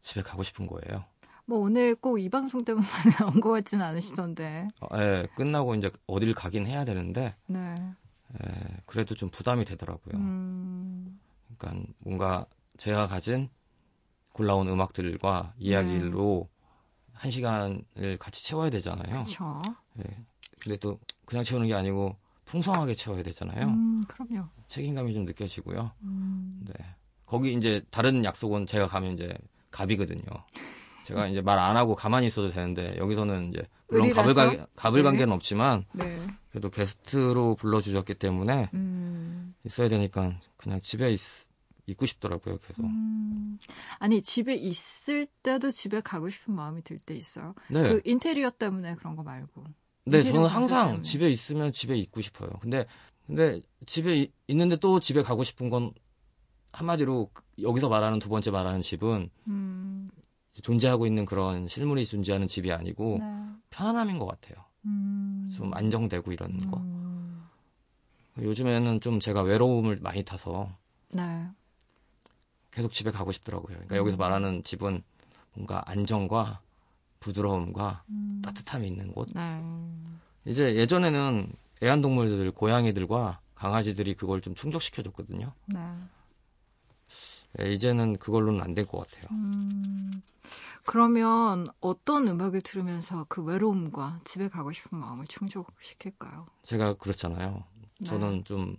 집에 0.00 0.22
가고 0.22 0.42
싶은 0.42 0.66
거예요. 0.66 1.04
뭐 1.46 1.58
오늘 1.58 1.94
꼭 1.96 2.18
이 2.18 2.28
방송 2.28 2.64
때문에 2.64 2.86
나온 3.18 3.40
것 3.40 3.50
같지는 3.50 3.84
않으시던데. 3.84 4.68
어, 4.80 4.86
예, 4.98 5.26
끝나고 5.36 5.74
이제 5.74 5.90
어딜 6.06 6.34
가긴 6.34 6.66
해야 6.66 6.84
되는데. 6.84 7.34
네. 7.46 7.74
예, 8.44 8.76
그래도 8.86 9.14
좀 9.14 9.28
부담이 9.30 9.64
되더라고요. 9.64 10.16
음. 10.16 11.20
그러니까 11.58 11.88
뭔가 11.98 12.46
제가 12.78 13.08
가진 13.08 13.48
골라온 14.32 14.68
음악들과 14.68 15.54
이야기로 15.58 16.48
네. 16.48 16.60
한 17.12 17.30
시간을 17.30 18.16
같이 18.20 18.44
채워야 18.44 18.70
되잖아요. 18.70 19.10
그렇죠. 19.18 19.60
네. 19.94 20.04
근데 20.60 20.76
또 20.76 21.00
그냥 21.26 21.42
채우는 21.44 21.66
게 21.66 21.74
아니고 21.74 22.16
풍성하게 22.44 22.94
채워야 22.94 23.22
되잖아요. 23.24 23.66
음, 23.66 24.02
그럼요. 24.06 24.48
책임감이 24.68 25.12
좀 25.14 25.24
느껴지고요. 25.24 25.90
음. 26.02 26.64
네. 26.66 26.94
거기 27.30 27.52
이제 27.54 27.80
다른 27.92 28.24
약속은 28.24 28.66
제가 28.66 28.88
가면 28.88 29.12
이제 29.12 29.32
갑이거든요. 29.70 30.22
제가 31.06 31.28
이제 31.28 31.40
말 31.40 31.58
안 31.60 31.76
하고 31.76 31.94
가만히 31.94 32.26
있어도 32.26 32.50
되는데 32.50 32.96
여기서는 32.98 33.50
이제 33.50 33.62
물론 33.88 34.10
갑을 34.10 34.34
가, 34.34 34.66
갑을 34.74 34.98
네. 34.98 35.02
관계는 35.04 35.32
없지만 35.32 35.84
네. 35.92 36.26
그래도 36.50 36.70
게스트로 36.70 37.54
불러주셨기 37.54 38.14
때문에 38.14 38.70
음. 38.74 39.54
있어야 39.64 39.88
되니까 39.88 40.40
그냥 40.56 40.80
집에 40.80 41.12
있, 41.12 41.20
있고 41.86 42.04
싶더라고요, 42.06 42.58
계속. 42.58 42.84
음. 42.84 43.58
아니 44.00 44.22
집에 44.22 44.54
있을 44.56 45.26
때도 45.44 45.70
집에 45.70 46.00
가고 46.00 46.28
싶은 46.30 46.52
마음이 46.54 46.82
들 46.82 46.98
때 46.98 47.14
있어요. 47.14 47.54
네. 47.68 47.82
그 47.82 48.02
인테리어 48.04 48.50
때문에 48.50 48.96
그런 48.96 49.14
거 49.14 49.22
말고. 49.22 49.64
네, 50.06 50.24
저는 50.24 50.46
항상 50.46 50.86
때문에. 50.88 51.02
집에 51.04 51.30
있으면 51.30 51.70
집에 51.72 51.96
있고 51.96 52.20
싶어요. 52.22 52.50
근데 52.60 52.86
근데 53.26 53.60
집에 53.86 54.16
이- 54.22 54.32
있는데 54.48 54.76
또 54.76 54.98
집에 54.98 55.22
가고 55.22 55.44
싶은 55.44 55.70
건 55.70 55.92
한마디로 56.72 57.30
그- 57.32 57.42
여기서 57.62 57.88
말하는 57.88 58.18
두 58.18 58.28
번째 58.28 58.50
말하는 58.50 58.80
집은 58.80 59.30
음, 59.48 60.10
존재하고 60.62 61.06
있는 61.06 61.24
그런 61.24 61.68
실물이 61.68 62.06
존재하는 62.06 62.46
집이 62.46 62.72
아니고 62.72 63.18
네. 63.20 63.24
편안함인 63.70 64.18
것 64.18 64.26
같아요. 64.26 64.64
음, 64.84 65.52
좀 65.56 65.72
안정되고 65.74 66.32
이런 66.32 66.70
거. 66.70 66.78
음, 66.78 67.46
요즘에는 68.38 69.00
좀 69.00 69.20
제가 69.20 69.42
외로움을 69.42 69.98
많이 70.00 70.22
타서 70.24 70.70
네. 71.10 71.46
계속 72.70 72.92
집에 72.92 73.10
가고 73.10 73.32
싶더라고요. 73.32 73.68
그러니까 73.74 73.96
음. 73.96 73.98
여기서 73.98 74.16
말하는 74.16 74.62
집은 74.62 75.02
뭔가 75.54 75.82
안정과 75.86 76.60
부드러움과 77.18 78.04
음, 78.08 78.40
따뜻함이 78.44 78.86
있는 78.86 79.12
곳. 79.12 79.28
네. 79.34 79.62
이제 80.46 80.74
예전에는 80.76 81.52
애완동물들, 81.82 82.50
고양이들과 82.52 83.40
강아지들이 83.54 84.14
그걸 84.14 84.40
좀 84.40 84.54
충족시켜줬거든요. 84.54 85.52
네. 87.52 87.66
예, 87.66 87.72
이제는 87.72 88.16
그걸로는 88.18 88.60
안 88.62 88.74
될 88.74 88.86
것 88.86 89.06
같아요. 89.08 89.24
음, 89.32 90.22
그러면 90.84 91.68
어떤 91.80 92.26
음악을 92.28 92.60
들으면서 92.62 93.26
그 93.28 93.42
외로움과 93.42 94.20
집에 94.24 94.48
가고 94.48 94.72
싶은 94.72 94.98
마음을 94.98 95.26
충족시킬까요? 95.26 96.46
제가 96.64 96.94
그렇잖아요. 96.94 97.64
네. 98.00 98.06
저는 98.06 98.44
좀 98.44 98.76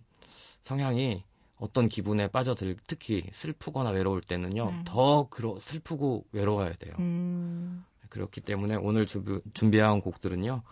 성향이 0.64 1.24
어떤 1.58 1.90
기분에 1.90 2.28
빠져들, 2.28 2.76
특히 2.88 3.24
슬프거나 3.34 3.92
외로울 3.92 4.22
때는요, 4.22 4.66
네. 4.72 4.82
더 4.86 5.28
그러, 5.30 5.60
슬프고 5.60 6.26
외로워야 6.32 6.74
돼요. 6.74 6.94
음, 7.00 7.86
그렇기 8.10 8.42
때문에 8.42 8.76
오늘 8.76 9.06
준비, 9.06 9.40
준비한 9.54 10.02
곡들은요, 10.02 10.64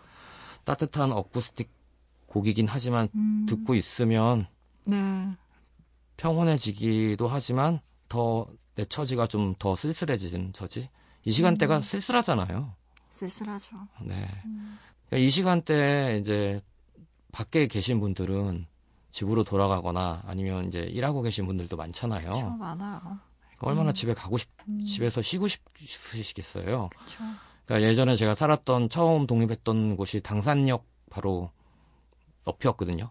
따뜻한 0.64 1.12
어쿠스틱 1.12 1.70
곡이긴 2.26 2.66
하지만 2.68 3.08
음, 3.14 3.46
듣고 3.48 3.74
있으면 3.74 4.46
네. 4.86 4.96
평온해지기도 6.16 7.28
하지만 7.28 7.80
더 8.10 8.46
내 8.80 8.84
처지가 8.86 9.26
좀 9.26 9.54
더 9.58 9.76
쓸쓸해지는 9.76 10.52
처지? 10.54 10.88
이 11.24 11.32
시간대가 11.32 11.78
음. 11.78 11.82
쓸쓸하잖아요. 11.82 12.74
쓸쓸하죠. 13.10 13.76
네. 14.02 14.26
음, 14.46 14.78
그러니까 15.06 15.26
이 15.26 15.30
시간대에 15.30 16.18
이제 16.18 16.62
밖에 17.30 17.66
계신 17.66 18.00
분들은 18.00 18.66
집으로 19.10 19.44
돌아가거나 19.44 20.22
아니면 20.24 20.68
이제 20.68 20.80
일하고 20.80 21.20
계신 21.20 21.46
분들도 21.46 21.76
많잖아요. 21.76 22.30
그쵸, 22.30 22.48
많아요. 22.50 23.00
그러니까 23.58 23.66
얼마나 23.66 23.90
음. 23.90 23.94
집에 23.94 24.14
가고 24.14 24.38
싶, 24.38 24.48
음, 24.66 24.82
집에서 24.84 25.20
쉬고 25.20 25.46
싶, 25.48 25.60
싶으시겠어요. 25.78 26.88
그쵸. 26.88 27.18
그러니까 27.66 27.86
예전에 27.86 28.16
제가 28.16 28.34
살았던 28.34 28.88
처음 28.88 29.26
독립했던 29.26 29.96
곳이 29.96 30.20
당산역 30.22 30.86
바로 31.10 31.50
옆이었거든요. 32.46 33.10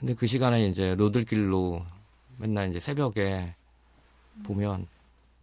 근데 0.00 0.14
그 0.14 0.26
시간에 0.26 0.66
이제 0.66 0.96
로들길로 0.96 1.84
맨날 2.38 2.70
이제 2.70 2.80
새벽에 2.80 3.54
보면 4.44 4.86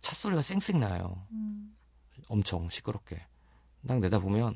차 0.02 0.16
소리가 0.16 0.42
쌩쌩 0.42 0.80
나요. 0.80 1.26
음, 1.32 1.76
엄청 2.28 2.70
시끄럽게. 2.70 3.22
딱 3.88 4.00
내다 4.00 4.20
보면 4.20 4.56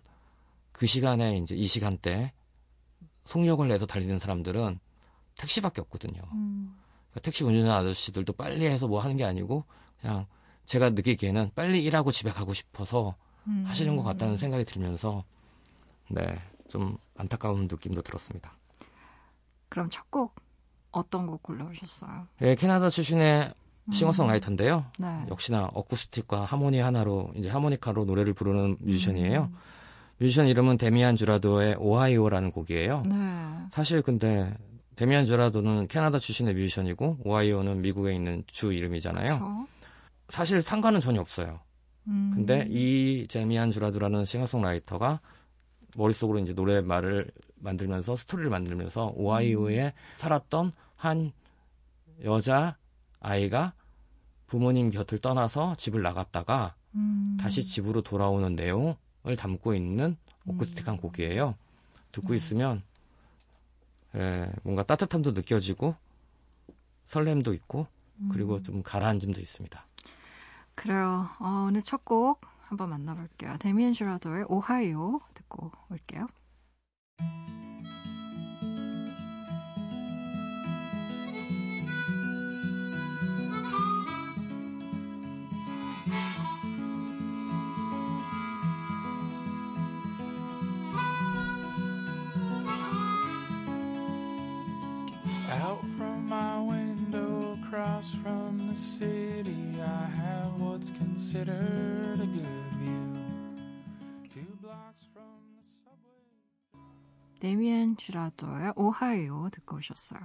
그 0.72 0.86
시간에 0.86 1.38
이제 1.38 1.56
이 1.56 1.68
시간대 1.68 2.34
속력을 3.26 3.66
내서 3.68 3.86
달리는 3.86 4.20
사람들은 4.20 4.80
택시밖에 5.38 5.82
없거든요. 5.82 6.22
음, 6.34 6.76
그러니까 7.10 7.20
택시 7.22 7.44
운전하는 7.44 7.72
아저씨들도 7.74 8.34
빨리 8.34 8.66
해서 8.66 8.88
뭐 8.88 9.02
하는 9.02 9.18
게 9.18 9.24
아니고 9.24 9.64
그냥 10.02 10.26
제가 10.66 10.90
느끼기에는 10.92 11.52
빨리 11.56 11.84
일하고 11.84 12.12
집에 12.12 12.32
가고 12.32 12.54
싶어서 12.54 13.16
음. 13.48 13.64
하시는 13.68 13.96
것 13.96 14.04
같다는 14.04 14.38
생각이 14.38 14.64
들면서 14.66 15.24
네, 16.10 16.38
좀 16.70 16.98
안타까운 17.18 17.68
느낌도 17.68 18.02
들었습니다. 18.02 18.58
그럼 19.70 19.90
첫 19.90 20.06
곡 20.10 20.36
어떤 20.92 21.26
곡 21.26 21.42
골라오셨어요? 21.42 22.28
예, 22.42 22.56
캐나다 22.56 22.90
출신의 22.90 23.48
음. 23.48 23.54
싱어송라이터인데요. 23.92 24.86
네. 25.00 25.08
역시나 25.30 25.70
어쿠스틱과 25.74 26.46
하모니 26.46 26.80
하나로 26.80 27.32
이제 27.36 27.50
하모니카로 27.50 28.06
노래를 28.06 28.34
부르는 28.34 28.78
뮤지션이에요. 28.80 29.50
음, 29.52 29.58
뮤지션 30.20 30.48
이름은 30.48 30.78
데미안 30.78 31.16
주라도의 31.16 31.76
오하이오라는 31.80 32.52
곡이에요. 32.52 33.04
네. 33.06 33.16
사실 33.72 34.02
근데 34.02 34.56
데미안 34.96 35.26
주라도는 35.26 35.88
캐나다 35.88 36.20
출신의 36.20 36.54
뮤지션이고 36.54 37.18
오하이오는 37.24 37.82
미국에 37.82 38.14
있는 38.14 38.44
주 38.48 38.72
이름이잖아요. 38.72 39.28
그쵸? 39.28 39.68
사실 40.30 40.62
상관은 40.62 41.02
전혀 41.02 41.20
없어요. 41.20 41.60
음, 42.08 42.32
근데 42.34 42.66
이 42.70 43.28
데미안 43.30 43.72
주라도라는 43.72 44.26
싱어송라이터가 44.26 45.20
머릿속으로 45.98 46.40
이제 46.40 46.54
노래 46.54 46.82
말을 46.82 47.30
만들면서 47.56 48.16
스토리를 48.16 48.50
만들면서 48.50 49.14
오하이오에 49.16 49.94
살았던 50.18 50.72
한 50.96 51.32
여자 52.24 52.78
아이가 53.24 53.74
부모님 54.46 54.92
곁을 54.92 55.18
떠나서 55.18 55.76
집을 55.76 56.04
나갔다가 56.04 56.76
음, 56.94 57.38
다시 57.40 57.64
집으로 57.64 58.02
돌아오는 58.02 58.56
내용을 58.56 58.96
담고 59.38 59.74
있는 59.74 60.16
어쿠스틱한 60.48 60.96
음. 60.96 60.98
곡이에요. 60.98 61.56
듣고 62.12 62.34
음. 62.34 62.36
있으면 62.36 62.84
예, 64.16 64.52
뭔가 64.62 64.84
따뜻함도 64.84 65.32
느껴지고 65.32 65.96
설렘도 67.08 67.54
있고 67.56 67.88
그리고 68.32 68.56
음. 68.58 68.64
좀 68.64 68.84
가라앉음도 68.84 69.42
있습니다. 69.42 69.86
그래요. 70.76 71.28
어, 71.40 71.66
오늘 71.68 71.82
첫 71.82 72.04
곡 72.06 72.42
한번 72.68 72.90
만나볼게요. 72.90 73.58
데미안 73.60 73.94
슈라도의 73.94 74.46
오하이오 74.50 75.22
듣고 75.34 75.72
올게요. 75.90 76.28
Across 98.04 98.16
from 98.22 98.58
the 98.58 98.76
city, 98.76 99.82
I 99.82 100.06
have 100.06 100.60
what's 100.60 100.92
considered 100.98 102.20
a 102.20 102.26
good 102.26 102.46
view. 102.80 103.14
Two 104.34 104.58
blocks 104.62 105.06
from 105.14 105.40
the 105.56 105.64
subway. 105.84 106.20
데미안 107.40 107.96
쥬라도의 108.00 108.74
오하이오 108.76 109.50
듣고 109.52 109.78
오셨어요. 109.78 110.20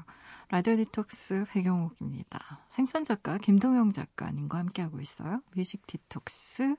라디오 0.51 0.77
디톡스 0.77 1.47
백영옥입니다. 1.51 2.67
생선 2.69 3.05
작가 3.05 3.39
김동영 3.39 3.91
작가님과 3.93 4.59
함께하고 4.59 5.01
있어요. 5.01 5.41
뮤직 5.55 5.87
디톡스. 5.87 6.77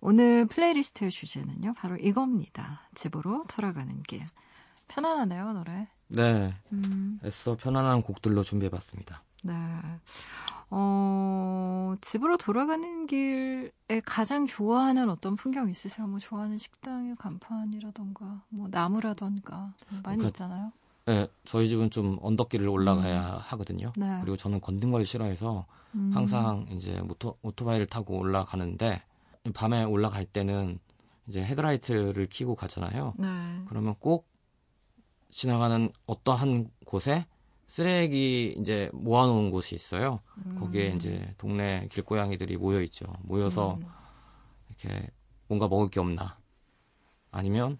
오늘 0.00 0.46
playlist의 0.46 1.10
주제는요. 1.10 1.74
바로 1.74 1.96
이겁니다. 1.96 2.88
집으로 2.94 3.44
돌아가는 3.48 4.02
길. 4.04 4.26
편안하네요, 4.86 5.52
노래. 5.52 5.88
네, 6.06 6.54
음, 6.72 7.18
애써 7.22 7.56
편안한 7.56 8.00
곡들로 8.02 8.42
준비해봤습니다. 8.42 9.22
네. 9.42 9.54
어, 10.70 11.94
집으로 12.00 12.36
돌아가는 12.36 13.06
길에 13.06 13.70
가장 14.04 14.46
좋아하는 14.46 15.08
어떤 15.08 15.36
풍경 15.36 15.70
있으세요? 15.70 16.06
뭐 16.06 16.18
좋아하는 16.18 16.58
식당의 16.58 17.16
간판이라던가, 17.16 18.42
뭐 18.50 18.68
나무라던가 18.70 19.72
뭐 19.88 20.00
많이 20.02 20.18
그러니까 20.18 20.28
있잖아요. 20.28 20.72
네, 21.06 21.26
저희 21.46 21.70
집은 21.70 21.90
좀 21.90 22.18
언덕길을 22.20 22.68
올라가야 22.68 23.38
하거든요. 23.46 23.92
네. 23.96 24.18
그리고 24.20 24.36
저는 24.36 24.60
걷는 24.60 24.90
걸 24.90 25.06
싫어해서 25.06 25.64
음, 25.94 26.10
항상 26.12 26.66
이제 26.70 27.00
모토, 27.00 27.38
오토바이를 27.40 27.86
타고 27.86 28.18
올라가는데 28.18 29.02
밤에 29.54 29.84
올라갈 29.84 30.26
때는 30.26 30.78
이제 31.26 31.42
헤드라이트를 31.42 32.28
켜고 32.30 32.54
가잖아요. 32.54 33.14
네. 33.18 33.26
그러면 33.68 33.94
꼭 33.98 34.28
지나가는 35.30 35.90
어떠한 36.06 36.70
곳에 36.84 37.26
쓰레기 37.68 38.54
이제 38.58 38.90
모아놓은 38.92 39.50
곳이 39.50 39.74
있어요. 39.74 40.20
거기에 40.58 40.92
음. 40.92 40.96
이제 40.96 41.34
동네 41.38 41.86
길고양이들이 41.92 42.56
모여 42.56 42.80
있죠. 42.82 43.06
모여서 43.22 43.74
음, 43.74 43.86
이렇게 44.68 45.08
뭔가 45.46 45.68
먹을 45.68 45.88
게 45.90 46.00
없나 46.00 46.38
아니면 47.30 47.78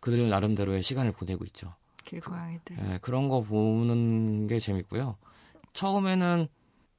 그들 0.00 0.28
나름대로의 0.28 0.82
시간을 0.82 1.12
보내고 1.12 1.44
있죠. 1.46 1.74
길고양이들. 2.04 2.76
예, 2.78 2.98
그런 3.00 3.28
거 3.28 3.42
보는 3.42 4.48
게 4.48 4.58
재밌고요. 4.58 5.16
처음에는 5.72 6.48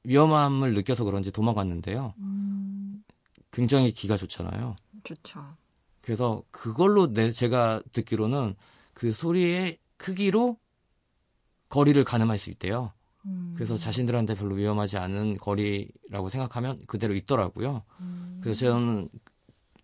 위험함을 0.05 0.73
느껴서 0.73 1.03
그런지 1.03 1.31
도망갔는데요. 1.31 2.13
음, 2.17 3.03
굉장히 3.51 3.91
기가 3.91 4.15
좋잖아요. 4.17 4.75
좋죠. 5.03 5.41
그래서 6.01 6.43
그걸로 6.51 7.11
내 7.13 7.31
제가 7.31 7.81
듣기로는 7.91 8.55
그 8.93 9.11
소리의 9.11 9.79
크기로 9.97 10.57
거리를 11.73 12.03
가늠할 12.03 12.37
수 12.37 12.51
있대요. 12.51 12.91
음. 13.25 13.53
그래서 13.55 13.79
자신들한테 13.79 14.35
별로 14.35 14.53
위험하지 14.53 14.97
않은 14.97 15.37
거리라고 15.37 16.29
생각하면 16.29 16.79
그대로 16.85 17.15
있더라고요. 17.15 17.81
음. 17.99 18.39
그래서 18.43 18.67
저는 18.67 19.09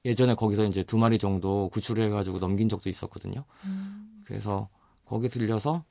예전에 0.06 0.36
거기서 0.36 0.66
이제 0.66 0.84
두 0.84 1.00
마리 1.00 1.18
정도 1.18 1.68
구출을 1.70 2.04
해가지고 2.06 2.38
넘긴 2.38 2.70
적도 2.70 2.92
있었거든요. 2.92 3.44
음. 3.66 4.22
그래서 4.24 4.70
거기 5.04 5.30
들려서 5.30 5.84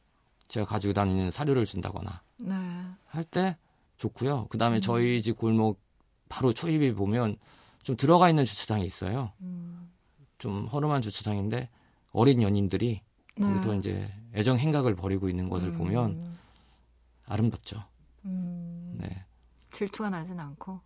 제가 0.46 0.66
가지고 0.66 0.94
다니는 0.94 1.32
사료를 1.32 1.66
준다거나 1.66 2.22
네. 2.38 2.54
할때 3.06 3.56
좋고요. 3.96 4.46
그 4.50 4.56
다음에 4.56 4.76
음. 4.76 4.80
저희 4.80 5.20
집 5.20 5.37
골목 5.37 5.80
바로 6.28 6.52
초입에 6.52 6.94
보면 6.94 7.38
좀 7.82 7.96
들어가 7.96 8.30
있는 8.30 8.44
주차장이 8.44 8.87
있어요. 8.87 9.32
음. 9.40 9.90
좀 10.38 10.66
허름한 10.66 11.02
주차장인데 11.02 11.68
어린 12.12 12.40
연인들이 12.40 12.87
네. 12.87 13.02
거기서 13.40 13.74
이제 13.77 14.09
애정 14.35 14.59
행각을 14.59 14.94
벌이고 14.94 15.29
있는 15.29 15.48
것을 15.48 15.72
보면 15.72 16.11
음. 16.11 16.38
아름답죠. 17.27 17.83
음. 18.24 18.96
네. 19.01 19.24
질투가 19.72 20.11
나진 20.11 20.38
않고. 20.40 20.81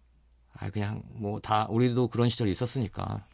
아 0.58 0.70
그냥 0.70 1.02
뭐 1.14 1.40
다 1.40 1.66
우리도 1.70 2.08
그런 2.08 2.28
시절이 2.28 2.50
있었으니까 2.52 3.24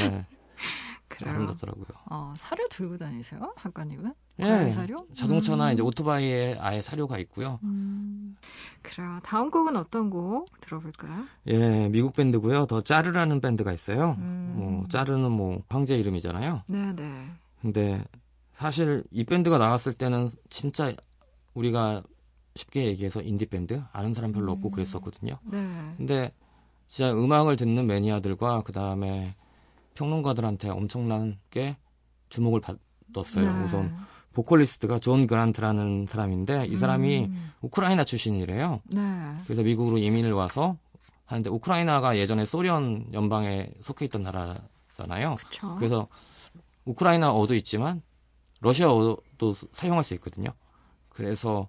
네. 0.00 0.26
아름답더라고요. 1.24 1.86
어, 2.10 2.32
사료 2.36 2.66
들고 2.68 2.98
다니세요? 2.98 3.54
작가님은? 3.56 4.14
예, 4.40 4.70
사료? 4.72 5.06
자동차나 5.14 5.68
음. 5.68 5.72
이제 5.74 5.82
오토바이에 5.82 6.56
아예 6.58 6.82
사료가 6.82 7.18
있고요. 7.18 7.60
음. 7.62 8.36
그래요. 8.82 9.20
다음 9.22 9.48
곡은 9.52 9.76
어떤 9.76 10.10
곡 10.10 10.48
들어볼까요? 10.60 11.24
예, 11.46 11.88
미국 11.88 12.14
밴드고요. 12.16 12.66
더 12.66 12.80
짜르라는 12.80 13.40
밴드가 13.40 13.72
있어요. 13.72 14.16
음. 14.18 14.54
뭐 14.56 14.84
짜르는 14.88 15.30
뭐 15.30 15.62
황제 15.68 15.96
이름이잖아요. 15.96 16.62
네 16.66 16.92
네. 16.94 17.28
근데 17.62 18.04
사실 18.64 19.04
이 19.10 19.24
밴드가 19.24 19.58
나왔을 19.58 19.92
때는 19.92 20.30
진짜 20.48 20.90
우리가 21.52 22.02
쉽게 22.54 22.86
얘기해서 22.86 23.20
인디 23.20 23.44
밴드 23.44 23.82
아는 23.92 24.14
사람 24.14 24.32
별로 24.32 24.52
없고 24.52 24.68
음. 24.68 24.70
그랬었거든요. 24.70 25.38
네. 25.52 25.58
근데 25.98 26.32
진짜 26.88 27.12
음악을 27.12 27.56
듣는 27.56 27.86
매니아들과 27.86 28.62
그 28.62 28.72
다음에 28.72 29.34
평론가들한테 29.92 30.70
엄청나게 30.70 31.76
주목을 32.30 32.62
받았어요. 32.62 33.52
네. 33.52 33.64
우선 33.64 33.94
보컬리스트가 34.32 34.98
존 34.98 35.26
그란트라는 35.26 36.06
사람인데 36.08 36.64
이 36.64 36.78
사람이 36.78 37.24
음. 37.26 37.52
우크라이나 37.60 38.04
출신이래요. 38.04 38.80
네. 38.86 39.34
그래서 39.44 39.62
미국으로 39.62 39.98
이민을 39.98 40.32
와서 40.32 40.78
하는데 41.26 41.50
우크라이나가 41.50 42.16
예전에 42.16 42.46
소련 42.46 43.12
연방에 43.12 43.68
속해 43.82 44.06
있던 44.06 44.22
나라잖아요. 44.22 45.34
그쵸. 45.34 45.74
그래서 45.74 46.08
우크라이나어도 46.86 47.54
있지만 47.56 48.00
러시아어도 48.64 49.54
사용할 49.72 50.04
수 50.04 50.14
있거든요. 50.14 50.50
그래서 51.10 51.68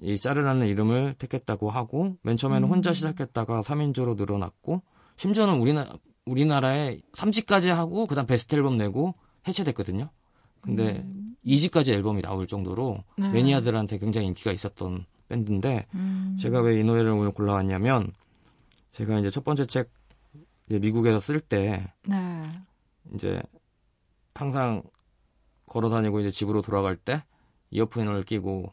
이 0.00 0.18
짜르라는 0.18 0.68
이름을 0.68 1.14
택했다고 1.18 1.70
하고 1.70 2.16
맨 2.22 2.36
처음에는 2.36 2.68
음. 2.68 2.72
혼자 2.72 2.92
시작했다가 2.92 3.62
3인조로 3.62 4.16
늘어났고 4.16 4.82
심지어는 5.16 5.60
우리나 5.60 5.86
우리나라에 6.24 7.00
3집까지 7.14 7.68
하고 7.68 8.06
그다음 8.06 8.26
베스트 8.26 8.54
앨범 8.54 8.76
내고 8.76 9.14
해체됐거든요. 9.48 10.08
근데 10.60 11.02
음. 11.04 11.36
2집까지 11.44 11.88
앨범이 11.88 12.22
나올 12.22 12.46
정도로 12.46 13.02
네. 13.18 13.28
매니아들한테 13.30 13.98
굉장히 13.98 14.28
인기가 14.28 14.52
있었던 14.52 15.04
밴드인데 15.28 15.86
음. 15.94 16.36
제가 16.40 16.60
왜 16.60 16.78
이 16.78 16.84
노래를 16.84 17.10
오늘 17.10 17.32
골라왔냐면 17.32 18.12
제가 18.92 19.18
이제 19.18 19.30
첫 19.30 19.42
번째 19.44 19.66
책 19.66 19.90
미국에서 20.66 21.18
쓸때 21.20 21.92
네. 22.08 22.42
이제 23.14 23.40
항상 24.34 24.82
걸어 25.72 25.90
다니고 25.90 26.20
이제 26.20 26.30
집으로 26.30 26.62
돌아갈 26.62 26.96
때 26.96 27.24
이어폰을 27.70 28.24
끼고 28.24 28.72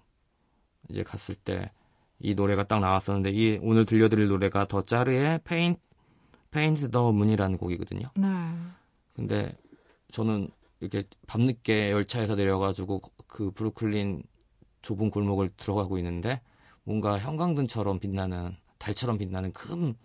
이제 0.90 1.04
갔을 1.04 1.36
때 1.36 1.72
이 2.20 2.36
노래가 2.36 2.66
딱 2.66 2.80
나왔었는데 2.80 3.32
이 3.32 3.60
오늘 3.62 3.86
들려드릴 3.86 4.28
노래가 4.28 4.66
The 4.66 4.84
Czars의 4.84 5.40
Paint 5.44 5.80
Paint 6.52 6.92
the 6.92 7.12
Moon이라는 7.12 7.58
곡이거든요. 7.58 8.10
네. 8.16 8.28
근데 9.14 9.56
저는 10.12 10.50
이렇게 10.80 11.04
밤늦게 11.28 11.92
열차에서 11.92 12.36
내려가지고 12.36 13.02
그 13.28 13.52
브루클린 13.52 14.24
좁은 14.82 15.12
골목을 15.12 15.52
들어가고 15.58 15.98
있는데 16.00 16.42
뭔가 16.84 17.20
형광등처럼 17.20 18.00
빛나는 18.00 18.56
달처럼 18.78 19.18
빛나는 19.18 19.54
큰 19.54 19.96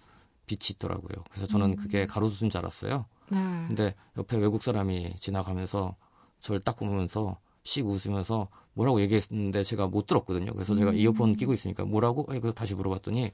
빛이 0.47 0.75
있더라고요. 0.75 1.25
그래서 1.31 1.47
저는 1.47 1.71
음. 1.71 1.77
그게 1.77 2.07
가로수인 2.07 2.51
줄 2.51 2.59
알았어요. 2.59 3.07
네. 3.31 3.39
근데 3.67 3.95
옆에 4.19 4.37
외국 4.37 4.63
사람이 4.63 5.17
지나가면서 5.19 5.97
저를 6.45 6.61
딱 6.61 6.77
보면서 6.77 7.39
씩 7.63 7.87
웃으면서 7.87 8.49
뭐라고 8.75 9.01
얘기했는데 9.01 9.65
제가 9.65 9.87
못 9.87 10.07
들었거든요. 10.07 10.53
그래서 10.53 10.75
제가 10.75 10.91
음. 10.91 10.97
이어폰 10.97 11.37
끼고 11.37 11.55
있으니까 11.55 11.87
뭐라고? 11.87 12.27
그래서 12.27 12.53
다시 12.53 12.75
물어봤더니 12.75 13.33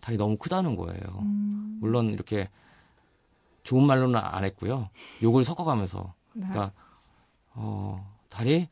달이 0.00 0.18
너무 0.18 0.36
크다는 0.36 0.74
거예요. 0.74 1.00
음. 1.20 1.78
물론 1.80 2.10
이렇게 2.10 2.50
좋은 3.62 3.86
말로는 3.86 4.16
안 4.18 4.44
했고요. 4.44 4.90
욕을 5.22 5.44
섞어가면서 5.44 6.14
네. 6.34 6.46
그러니까 6.48 6.72
어, 7.54 8.12
달이 8.28 8.68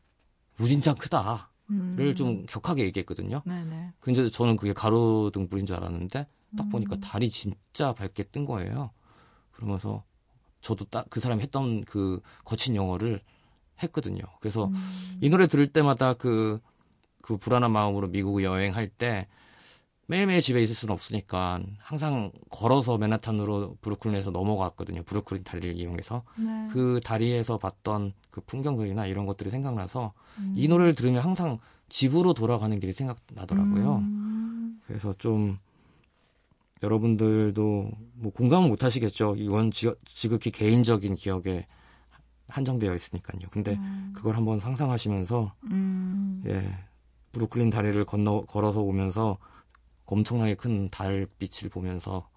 무진장 0.57 0.95
크다를 0.95 1.39
음. 1.69 2.13
좀 2.17 2.45
격하게 2.45 2.83
얘기했거든요. 2.83 3.41
네네. 3.45 3.93
근데 4.01 4.29
저는 4.29 4.57
그게 4.57 4.73
가로등 4.73 5.47
불인 5.47 5.65
줄 5.65 5.77
알았는데 5.77 6.27
딱 6.57 6.69
보니까 6.69 6.95
음. 6.95 6.99
달이 6.99 7.29
진짜 7.29 7.93
밝게 7.93 8.23
뜬 8.23 8.43
거예요. 8.43 8.91
그러면서 9.51 10.03
저도 10.59 10.83
딱 10.85 11.05
그 11.09 11.21
사람이 11.21 11.41
했던 11.41 11.85
그 11.85 12.19
거친 12.43 12.75
영어를 12.75 13.21
했거든요. 13.83 14.21
그래서 14.39 14.65
음. 14.65 15.17
이 15.21 15.29
노래 15.29 15.47
들을 15.47 15.67
때마다 15.67 16.13
그, 16.13 16.59
그 17.21 17.37
불안한 17.37 17.71
마음으로 17.71 18.07
미국 18.07 18.43
여행할 18.43 18.87
때 18.87 19.27
매일매일 20.07 20.41
집에 20.41 20.63
있을 20.63 20.73
수는 20.73 20.93
없으니까 20.93 21.59
항상 21.79 22.31
걸어서 22.49 22.97
맨하탄으로 22.97 23.77
브루클린에서 23.81 24.31
넘어갔거든요. 24.31 25.03
브루클린 25.03 25.43
다리를 25.43 25.75
이용해서. 25.75 26.23
네. 26.37 26.67
그 26.71 27.01
다리에서 27.03 27.57
봤던 27.57 28.13
그 28.31 28.39
풍경들이나 28.41 29.05
이런 29.05 29.25
것들이 29.25 29.49
생각나서 29.49 30.13
음. 30.39 30.53
이 30.55 30.69
노래를 30.69 30.95
들으면 30.95 31.21
항상 31.21 31.59
집으로 31.89 32.33
돌아가는 32.33 32.79
길이 32.79 32.93
생각나더라고요. 32.93 33.97
음. 33.97 34.81
그래서 34.87 35.13
좀 35.13 35.57
여러분들도 36.83 37.91
뭐 38.13 38.31
공감은 38.31 38.69
못 38.69 38.83
하시겠죠. 38.83 39.35
이건 39.37 39.71
지, 39.71 39.91
지극히 40.05 40.51
개인적인 40.51 41.15
기억에 41.15 41.65
한정되어 42.47 42.95
있으니까요. 42.95 43.39
근데 43.51 43.75
음. 43.75 44.13
그걸 44.15 44.35
한번 44.35 44.59
상상하시면서 44.59 45.53
음. 45.71 46.43
예 46.45 46.77
브루클린 47.31 47.69
다리를 47.69 48.03
건너 48.05 48.45
걸어서 48.45 48.81
오면서 48.81 49.37
엄청나게 50.05 50.55
큰 50.55 50.89
달빛을 50.89 51.69
보면서 51.69 52.29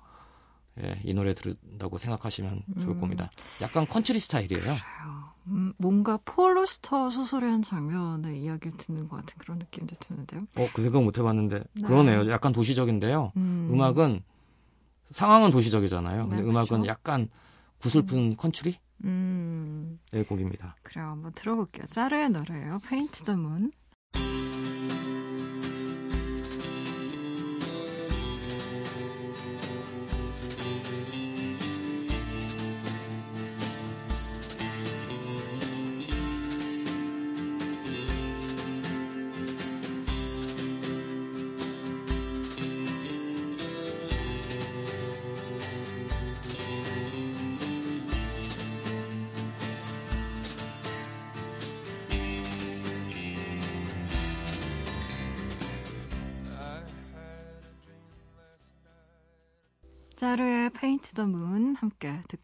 예, 0.82 1.00
이 1.04 1.14
노래 1.14 1.34
들은다고 1.34 1.98
생각하시면 1.98 2.62
좋을 2.80 2.96
음. 2.96 3.00
겁니다. 3.00 3.30
약간 3.60 3.86
컨트리 3.86 4.18
스타일이에요. 4.20 4.62
그래요. 4.62 4.76
음, 5.46 5.72
뭔가 5.78 6.18
폴 6.24 6.50
오스터 6.50 7.10
소설의 7.10 7.50
한 7.50 7.62
장면의 7.62 8.40
이야기를 8.40 8.76
듣는 8.76 9.08
것 9.08 9.16
같은 9.16 9.36
그런 9.38 9.58
느낌도 9.58 9.96
드는데요. 9.98 10.42
어, 10.56 10.68
그 10.72 10.82
생각 10.82 11.02
못 11.02 11.18
해봤는데 11.18 11.58
네. 11.58 11.82
그러네요. 11.82 12.30
약간 12.30 12.52
도시적인데요. 12.52 13.32
음. 13.36 13.68
음악은 13.72 14.22
상황은 15.10 15.50
도시적이잖아요. 15.50 16.22
근데 16.22 16.36
네, 16.36 16.42
음악은 16.42 16.66
그렇죠. 16.68 16.86
약간 16.86 17.28
구슬픈 17.80 18.36
컨트리 18.36 18.76
의 19.02 19.08
음. 19.10 19.98
곡입니다. 20.28 20.76
그래요. 20.82 21.06
한번 21.06 21.32
들어볼게요. 21.32 21.86
짜르의 21.86 22.30
노래예요. 22.30 22.78
Paint 22.88 23.24
the 23.24 23.38
Moon. 23.38 23.72
짜르 24.12 24.39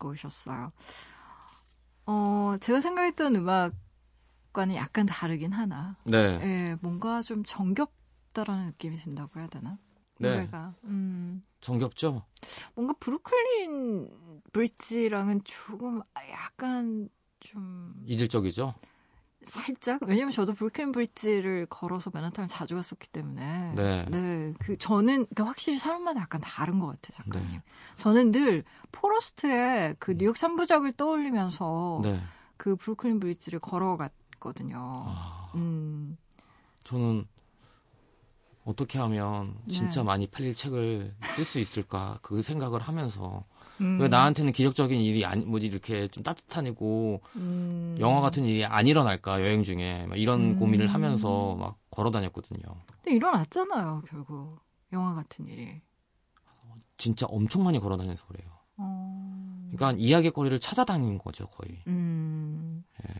듣고 0.06 0.10
오셨어요. 0.10 0.72
어, 2.06 2.56
제가 2.60 2.80
생각했던 2.80 3.34
음악과는 3.36 4.76
약간 4.76 5.06
다르긴 5.06 5.52
하나. 5.52 5.96
네. 6.04 6.38
예, 6.42 6.76
뭔가 6.80 7.22
좀 7.22 7.42
정겹다라는 7.44 8.66
느낌이 8.66 8.96
든다고 8.96 9.40
해야 9.40 9.48
되나? 9.48 9.78
네. 10.18 10.30
노래가. 10.30 10.74
음, 10.84 11.44
정겹죠? 11.60 12.22
뭔가 12.74 12.94
브루클린 13.00 14.42
브릿지랑은 14.52 15.42
조금 15.44 16.02
약간 16.30 17.08
좀 17.40 17.94
이질적이죠? 18.06 18.74
살짝 19.46 20.00
왜냐면 20.06 20.32
저도 20.32 20.54
브루클린 20.54 20.92
브릿지를 20.92 21.66
걸어서 21.66 22.10
맨하탄을 22.12 22.48
자주 22.48 22.74
갔었기 22.74 23.08
때문에 23.08 23.72
네. 23.74 24.54
그 24.58 24.76
저는 24.76 25.26
그러니까 25.26 25.44
확실히 25.44 25.78
사람마다 25.78 26.20
약간 26.20 26.40
다른 26.40 26.78
것 26.78 26.86
같아요 26.86 27.24
작가님. 27.24 27.50
네. 27.52 27.62
저는 27.94 28.32
늘 28.32 28.62
포러스트의 28.92 29.96
그 29.98 30.16
뉴욕 30.16 30.36
삼부작을 30.36 30.92
떠올리면서 30.92 32.00
네. 32.02 32.20
그 32.56 32.76
브루클린 32.76 33.20
브릿지를 33.20 33.60
걸어갔거든요. 33.60 34.76
아, 34.78 35.50
음, 35.54 36.16
저는 36.84 37.26
어떻게 38.64 38.98
하면 38.98 39.56
진짜 39.70 40.00
네. 40.00 40.04
많이 40.04 40.26
팔릴 40.26 40.54
책을 40.54 41.14
쓸 41.36 41.44
수 41.44 41.58
있을까 41.60 42.18
그 42.22 42.42
생각을 42.42 42.80
하면서 42.80 43.44
음, 43.80 43.98
왜 44.00 44.08
나한테는 44.08 44.52
기적적인 44.52 45.00
일이 45.00 45.24
아니 45.24 45.44
뭐지 45.44 45.66
이렇게 45.66 46.08
좀 46.08 46.22
따뜻한 46.22 46.66
일고 46.66 47.20
음, 47.36 47.96
영화 48.00 48.20
같은 48.20 48.44
일이 48.44 48.64
안 48.64 48.86
일어날까 48.86 49.40
여행 49.42 49.62
중에 49.62 50.06
막 50.06 50.16
이런 50.18 50.40
음. 50.40 50.56
고민을 50.56 50.86
하면서 50.88 51.54
막 51.56 51.78
걸어 51.90 52.10
다녔거든요. 52.10 52.60
근데 53.02 53.16
일어났잖아요 53.16 54.02
결국 54.06 54.60
영화 54.92 55.14
같은 55.14 55.46
일이. 55.46 55.80
진짜 56.98 57.26
엄청 57.28 57.62
많이 57.64 57.78
걸어 57.78 57.96
다녀서 57.96 58.24
그래요. 58.26 58.50
어, 58.78 59.68
그러니까 59.70 59.92
이야기거리를 60.00 60.58
찾아다니는 60.60 61.18
거죠 61.18 61.46
거의. 61.48 61.82
음. 61.86 62.84
예. 63.06 63.12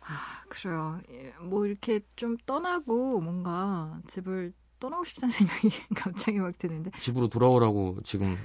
아, 0.00 0.44
그래요. 0.48 1.00
예, 1.10 1.32
뭐 1.42 1.66
이렇게 1.66 2.00
좀 2.14 2.36
떠나고 2.46 3.20
뭔가 3.20 4.00
집을 4.06 4.52
떠나고 4.78 5.04
싶다는 5.04 5.32
생각이 5.32 5.70
갑자기 5.94 6.38
막 6.38 6.56
드는데. 6.58 6.90
집으로 7.00 7.28
돌아오라고 7.28 7.98
지금 8.04 8.36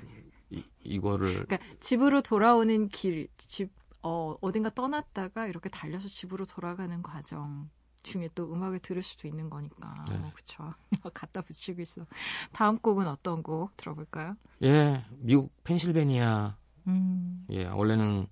이, 0.51 0.63
이거를 0.83 1.45
그러니까 1.45 1.59
집으로 1.79 2.21
돌아오는 2.21 2.89
길, 2.89 3.27
집, 3.37 3.71
어, 4.03 4.35
어딘가 4.41 4.69
떠났다가 4.69 5.47
이렇게 5.47 5.69
달려서 5.69 6.07
집으로 6.07 6.45
돌아가는 6.45 7.01
과정 7.01 7.69
중에 8.03 8.29
또 8.33 8.51
음악을 8.51 8.79
들을 8.79 9.01
수도 9.01 9.27
있는 9.27 9.49
거니까. 9.49 10.05
네. 10.09 10.15
어, 10.15 10.31
그쵸. 10.33 10.73
갖다 11.13 11.41
붙이고 11.41 11.81
있어. 11.81 12.05
다음 12.51 12.77
곡은 12.79 13.07
어떤 13.07 13.43
곡 13.43 13.75
들어볼까요? 13.77 14.35
예 14.63 15.03
미국 15.17 15.51
펜실베니아 15.63 16.57
음, 16.87 17.45
예 17.51 17.65
원래는 17.65 18.27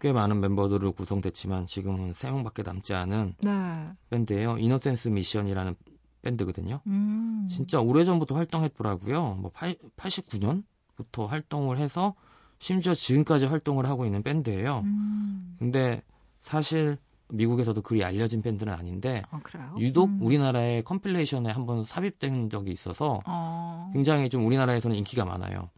꽤 0.00 0.12
많은 0.12 0.40
멤버들로 0.40 0.92
구성됐지만 0.92 1.66
지금은 1.66 2.14
세 2.14 2.30
명밖에 2.30 2.62
남지 2.62 2.94
않은 2.94 3.36
네. 3.42 3.90
밴드예요. 4.10 4.58
이노센스 4.58 5.08
미션이라는 5.08 5.74
밴드거든요. 6.22 6.80
음, 6.86 7.46
진짜 7.50 7.80
오래전부터 7.80 8.34
활동했더라고요. 8.34 9.34
뭐 9.34 9.52
89년 9.52 10.64
부터 10.96 11.26
활동을 11.26 11.78
해서 11.78 12.14
심지어 12.58 12.94
지금까지 12.94 13.46
활동을 13.46 13.86
하고 13.86 14.06
있는 14.06 14.22
밴드예요. 14.22 14.80
음, 14.84 15.56
근데 15.58 16.02
사실 16.42 16.96
미국에서도 17.28 17.80
그리 17.82 18.04
알려진 18.04 18.42
밴드는 18.42 18.72
아닌데 18.72 19.22
어, 19.30 19.40
그래요? 19.42 19.74
유독 19.78 20.08
음. 20.08 20.18
우리나라의 20.22 20.84
compilation에 20.84 21.50
한번 21.50 21.84
삽입된 21.84 22.50
적이 22.50 22.72
있어서 22.72 23.20
어, 23.26 23.90
굉장히 23.92 24.28
좀 24.28 24.46
우리나라에서는 24.46 24.96
인기가 24.96 25.24
많아요. 25.24 25.70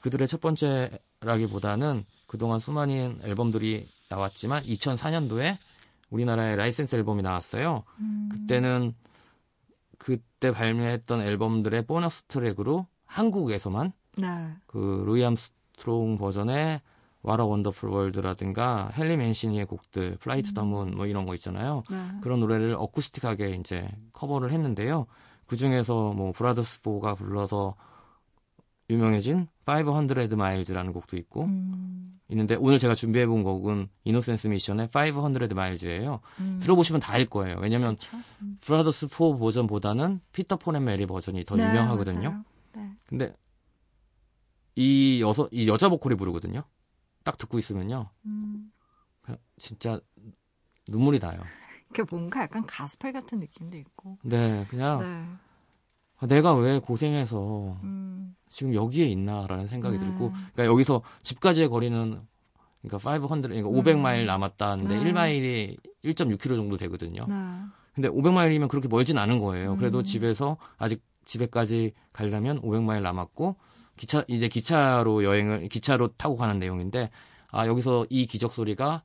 그들의 0.00 0.28
첫 0.28 0.40
번째라기보다는 0.40 2.04
그동안 2.26 2.60
수많은 2.60 3.20
앨범들이 3.22 3.88
나왔지만 4.08 4.62
2004년도에 4.62 5.56
우리나라에 6.10 6.56
라이센스 6.56 6.94
앨범이 6.94 7.22
나왔어요. 7.22 7.82
음, 7.98 8.28
그때는 8.30 8.94
그때 9.98 10.52
발매했던 10.52 11.20
앨범들의 11.20 11.86
보너스 11.86 12.22
트랙으로 12.24 12.86
한국에서만 13.06 13.92
네. 14.20 14.54
그 14.66 15.02
루이 15.06 15.24
암스트롱 15.24 16.18
버전의 16.18 16.80
What 17.22 17.44
a 17.44 17.48
Wonderful 17.48 17.88
World라든가 17.88 18.90
헨리 18.96 19.16
맨시니의 19.16 19.66
곡들 19.66 20.16
Fly 20.20 20.39
to 20.39 20.52
the 20.54 20.72
Moon 20.72 20.96
뭐 20.96 21.06
이런 21.06 21.26
거 21.26 21.34
있잖아요. 21.34 21.82
네. 21.90 21.96
그런 22.22 22.40
노래를 22.40 22.76
acoustic하게 22.78 23.56
이제 23.56 23.88
커버를 24.12 24.52
했는데요. 24.52 25.06
그 25.46 25.56
중에서 25.56 26.12
뭐 26.12 26.32
브라더스 26.32 26.82
포가 26.82 27.14
불러서 27.14 27.74
유명해진 28.88 29.48
500 29.66 30.36
Miles라는 30.36 30.92
곡도 30.92 31.16
있고 31.16 31.44
음, 31.44 32.20
있는데 32.28 32.54
오늘 32.54 32.78
제가 32.78 32.94
준비해 32.94 33.26
본 33.26 33.42
곡은 33.42 33.88
이노센스 34.04 34.46
미션의 34.46 34.90
500 34.94 35.54
Miles예요. 35.54 36.20
음. 36.38 36.60
들어보시면 36.62 37.00
다 37.00 37.12
알 37.14 37.26
거예요. 37.26 37.56
왜냐면 37.60 37.96
그렇죠. 37.96 38.16
음. 38.42 38.58
브라더스 38.60 39.08
포 39.08 39.36
버전보다는 39.38 40.20
피터 40.32 40.56
폴 40.58 40.71
앤 40.71 40.84
메리 40.84 41.06
버전이 41.06 41.44
더 41.44 41.56
네, 41.56 41.68
유명하거든요. 41.68 42.28
맞아요. 42.30 42.44
네. 42.74 42.92
근데 43.08 43.32
이 44.76 45.20
여서 45.22 45.48
이 45.50 45.68
여자 45.68 45.88
보컬이 45.88 46.14
부르거든요. 46.14 46.62
딱 47.24 47.36
듣고 47.38 47.58
있으면요. 47.58 48.10
음. 48.26 48.70
진짜 49.56 49.98
눈물이 50.88 51.18
나요. 51.18 51.40
그 51.92 52.04
뭔가 52.08 52.42
약간 52.42 52.64
가스펠 52.66 53.12
같은 53.12 53.40
느낌도 53.40 53.76
있고. 53.78 54.18
네, 54.22 54.66
그냥 54.68 55.00
네. 55.00 55.46
아, 56.18 56.26
내가 56.26 56.54
왜 56.54 56.78
고생해서 56.78 57.78
음. 57.82 58.36
지금 58.48 58.74
여기에 58.74 59.06
있나라는 59.06 59.66
생각이 59.66 59.98
네. 59.98 60.04
들고, 60.04 60.30
그러니까 60.30 60.66
여기서 60.66 61.02
집까지의 61.22 61.68
거리는 61.68 62.20
그러니까 62.82 63.10
500, 63.10 63.42
그러니까 63.42 63.68
500마일 63.68 64.26
남았다는데 64.26 64.98
네. 64.98 65.04
1마일이 65.04 65.76
1.6km 66.04 66.56
정도 66.56 66.76
되거든요. 66.76 67.26
네. 67.28 67.34
근데 67.94 68.08
500마일이면 68.08 68.68
그렇게 68.68 68.88
멀진 68.88 69.18
않은 69.18 69.40
거예요. 69.40 69.76
그래도 69.76 69.98
음. 69.98 70.04
집에서 70.04 70.58
아직 70.76 71.02
집에까지 71.24 71.92
가려면 72.12 72.60
500마일 72.60 73.02
남았고 73.02 73.56
기차 73.96 74.24
이제 74.28 74.48
기차로 74.48 75.24
여행을 75.24 75.68
기차로 75.68 76.08
타고 76.16 76.36
가는 76.36 76.58
내용인데 76.58 77.10
아 77.48 77.66
여기서 77.66 78.06
이 78.10 78.26
기적 78.26 78.52
소리가 78.52 79.02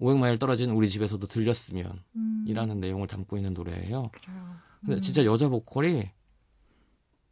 500마일 0.00 0.38
떨어진 0.38 0.70
우리 0.70 0.88
집에서도 0.88 1.26
들렸으면 1.26 2.02
음. 2.16 2.44
이라는 2.46 2.80
내용을 2.80 3.08
담고 3.08 3.36
있는 3.36 3.54
노래예요. 3.54 4.10
그래요. 4.12 4.56
근데 4.80 4.96
음. 4.96 5.00
진짜 5.00 5.24
여자 5.24 5.48
보컬이 5.48 6.10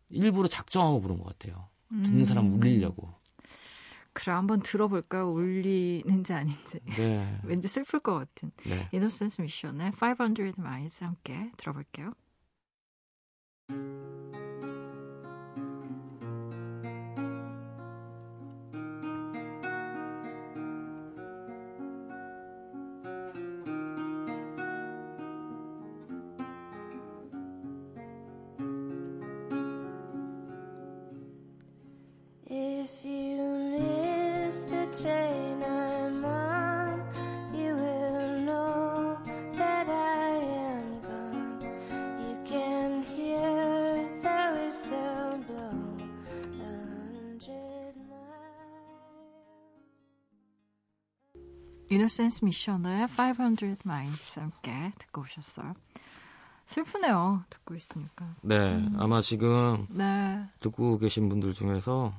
일부러 0.08 0.48
작정하고 0.48 1.00
부른 1.00 1.18
것 1.18 1.38
같아요. 1.38 1.68
듣는 1.88 2.26
사람 2.26 2.46
음. 2.46 2.54
울리려고. 2.54 3.14
그래 4.12 4.32
한번 4.32 4.62
들어볼까요? 4.62 5.30
울리는지 5.30 6.32
아닌지. 6.32 6.80
네. 6.96 7.38
왠지 7.44 7.68
슬플 7.68 8.00
것 8.00 8.14
같은. 8.14 8.50
네. 8.64 8.88
이노센스 8.92 9.42
미션의 9.42 9.92
500 9.92 10.58
Miles 10.58 11.04
함께 11.04 11.50
들어볼게요. 11.58 12.14
이노센스 51.96 52.44
미션의 52.44 53.08
500 53.08 53.80
Miles 53.86 54.38
함께 54.38 54.92
듣고 54.98 55.22
오셨어요. 55.22 55.74
슬프네요. 56.66 57.44
듣고 57.48 57.74
있으니까. 57.74 58.34
네. 58.42 58.74
음. 58.74 58.94
아마 58.98 59.22
지금 59.22 59.86
네. 59.90 60.44
듣고 60.60 60.98
계신 60.98 61.28
분들 61.28 61.52
중에서 61.54 62.12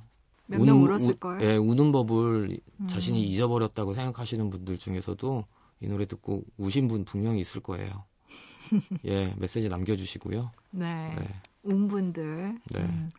몇명 0.47 0.77
운- 0.81 0.87
울었을 0.89 1.11
우- 1.13 1.17
거예요. 1.17 1.41
예, 1.41 1.57
우는 1.57 1.91
법을 1.91 2.57
음. 2.79 2.87
자신이 2.87 3.21
잊어버렸다고 3.29 3.93
생각하시는 3.93 4.49
분들 4.49 4.77
중에서도 4.77 5.45
이 5.81 5.87
노래 5.87 6.05
듣고 6.05 6.43
우신 6.57 6.87
분 6.87 7.03
분명히 7.05 7.41
있을 7.41 7.61
거예요. 7.61 8.05
예, 9.05 9.33
메시지 9.37 9.69
남겨주시고요. 9.69 10.51
네. 10.71 11.15
네. 11.15 11.27
운 11.63 11.87
분들 11.87 12.57
네. 12.71 12.79
음, 12.79 13.09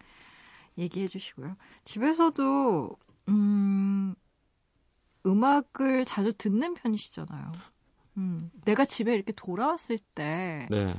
얘기해 0.78 1.06
주시고요. 1.06 1.56
집에서도 1.84 2.96
음, 3.28 3.34
음악을 5.38 6.04
자주 6.04 6.32
듣는 6.32 6.74
편이시잖아요. 6.74 7.52
음, 8.16 8.50
내가 8.64 8.84
집에 8.84 9.14
이렇게 9.14 9.32
돌아왔을 9.32 9.98
때 10.14 10.66
네. 10.70 10.96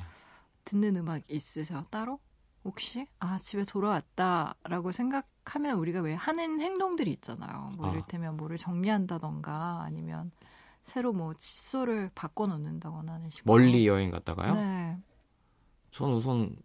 듣는 0.63 0.95
음악 0.95 1.29
있으세요? 1.29 1.83
따로? 1.89 2.19
혹시? 2.63 3.05
아, 3.19 3.37
집에 3.37 3.63
돌아왔다라고 3.65 4.91
생각하면 4.91 5.77
우리가 5.77 6.01
왜 6.01 6.13
하는 6.13 6.61
행동들이 6.61 7.11
있잖아요. 7.11 7.71
뭐 7.75 7.87
아. 7.87 7.91
이를테면 7.91 8.37
뭐를 8.37 8.57
정리한다던가 8.57 9.81
아니면 9.83 10.31
새로 10.81 11.11
뭐 11.11 11.33
칫솔을 11.33 12.11
바꿔 12.15 12.47
놓는다거나 12.47 13.13
하는 13.13 13.29
식으로. 13.29 13.53
멀리 13.53 13.87
여행 13.87 14.11
갔다가요? 14.11 14.55
네. 14.55 14.97
전 15.91 16.11
우선 16.11 16.55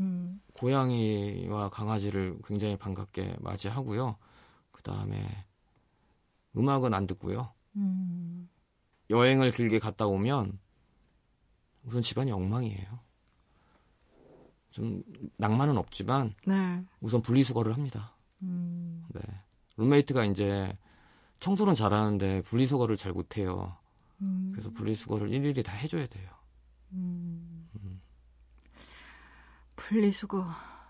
음, 0.00 0.40
고양이와 0.54 1.70
강아지를 1.70 2.38
굉장히 2.46 2.76
반갑게 2.76 3.36
맞이하고요. 3.40 4.16
그 4.70 4.82
다음에 4.82 5.45
음악은 6.56 6.94
안 6.94 7.06
듣고요. 7.06 7.52
음, 7.76 8.48
여행을 9.10 9.52
길게 9.52 9.78
갔다 9.78 10.06
오면 10.06 10.58
우선 11.84 12.02
집안이 12.02 12.32
엉망이에요. 12.32 12.98
좀 14.70 15.02
낭만은 15.36 15.78
없지만 15.78 16.34
네. 16.46 16.84
우선 17.00 17.22
분리수거를 17.22 17.72
합니다. 17.72 18.14
음, 18.42 19.04
네. 19.14 19.20
룸메이트가 19.76 20.24
이제 20.24 20.76
청소는 21.40 21.74
잘하는데 21.74 22.42
분리수거를 22.42 22.96
잘 22.96 23.12
못해요. 23.12 23.76
음, 24.20 24.50
그래서 24.52 24.70
분리수거를 24.70 25.32
일일이 25.32 25.62
다 25.62 25.72
해줘야 25.72 26.06
돼요. 26.06 26.30
음. 26.92 27.68
분리수거 29.76 30.46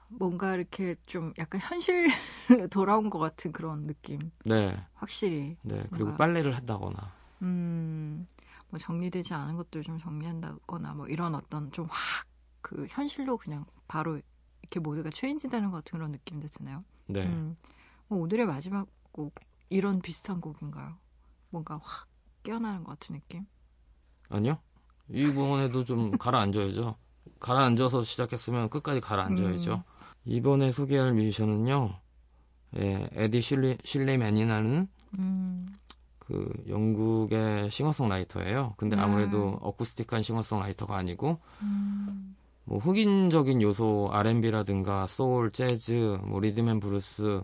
뭔가 0.08 0.54
이렇게 0.54 0.96
좀 1.06 1.32
약간 1.38 1.60
현실로 1.60 2.08
돌아온 2.70 3.10
것 3.10 3.18
같은 3.18 3.52
그런 3.52 3.86
느낌. 3.86 4.18
네, 4.44 4.76
확실히. 4.94 5.56
네. 5.62 5.84
그리고 5.90 6.06
뭔가- 6.06 6.16
빨래를 6.18 6.54
한다거나. 6.56 7.12
음, 7.42 8.26
뭐 8.70 8.78
정리되지 8.78 9.34
않은 9.34 9.56
것들 9.56 9.82
좀 9.82 9.98
정리한다거나 9.98 10.94
뭐 10.94 11.06
이런 11.08 11.34
어떤 11.34 11.70
좀 11.72 11.86
확 11.86 12.26
그 12.62 12.84
현실로 12.90 13.36
그냥 13.36 13.64
바로 13.86 14.20
이렇게 14.60 14.80
모두가 14.80 15.08
체인지되는 15.10 15.70
것 15.70 15.84
같은 15.84 15.98
그런 16.00 16.10
느낌도 16.10 16.48
드네요. 16.48 16.82
네, 17.06 17.24
음, 17.24 17.54
뭐 18.08 18.18
오늘의 18.18 18.44
마지막 18.46 18.88
곡 19.12 19.32
이런 19.68 20.00
비슷한 20.02 20.40
곡인가요? 20.40 20.96
뭔가 21.50 21.78
확 21.80 22.08
깨어나는 22.42 22.82
것 22.82 22.98
같은 22.98 23.14
느낌? 23.14 23.46
아니요. 24.30 24.58
이번에도 25.08 25.84
좀 25.84 26.10
가라앉아야죠. 26.18 26.96
가라앉아서 27.38 28.02
시작했으면 28.02 28.68
끝까지 28.68 29.00
가라앉아야죠. 29.00 29.74
음. 29.74 29.82
이번에 30.26 30.72
소개할 30.72 31.14
뮤지션은요, 31.14 31.94
예, 32.78 33.08
에디 33.12 33.40
실리, 33.40 33.78
실레맨이라는 33.84 34.88
음, 35.18 35.66
그 36.18 36.52
영국의 36.68 37.70
싱어송라이터예요. 37.70 38.74
근데 38.76 38.96
네. 38.96 39.02
아무래도 39.02 39.58
acoustic한 39.62 40.24
싱어송라이터가 40.24 40.96
아니고 40.96 41.38
음, 41.62 42.36
뭐 42.64 42.78
흑인적인 42.78 43.62
요소 43.62 44.10
R&B라든가 44.12 45.06
소울, 45.06 45.52
재즈, 45.52 46.18
뭐 46.28 46.40
rhythm 46.40 46.67
and 46.67 46.80
blues 46.80 47.42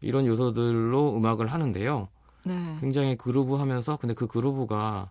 이런 0.00 0.26
요소들로 0.26 1.14
음악을 1.16 1.48
하는데요. 1.48 2.08
네. 2.44 2.76
굉장히 2.80 3.16
그루브하면서 3.16 3.98
근데 3.98 4.14
그 4.14 4.26
그루브가 4.26 5.10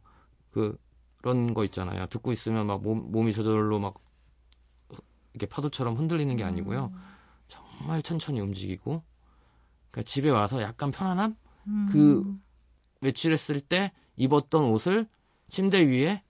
그 0.52 0.76
그런 1.18 1.54
거 1.54 1.64
있잖아요. 1.66 2.08
듣고 2.08 2.32
있으면 2.34 2.66
막 2.66 2.82
몸, 2.82 3.12
몸이 3.12 3.32
저절로 3.34 3.80
막 3.80 3.94
이렇게 5.34 5.46
파도처럼 5.46 5.96
흔들리는 5.96 6.36
게 6.36 6.44
아니고요. 6.44 6.92
정말 7.48 8.02
천천히 8.02 8.40
움직이고 8.40 9.04
그러니까 9.92 10.10
집에 10.10 10.30
와서 10.30 10.62
약간 10.62 10.92
편안함? 10.92 11.36
음, 11.68 11.90
그 11.92 12.40
외출했을 13.02 13.62
때 13.62 13.92
입었던 14.16 14.64
옷을 14.66 15.08
침대 15.50 15.86
위에 15.86 16.24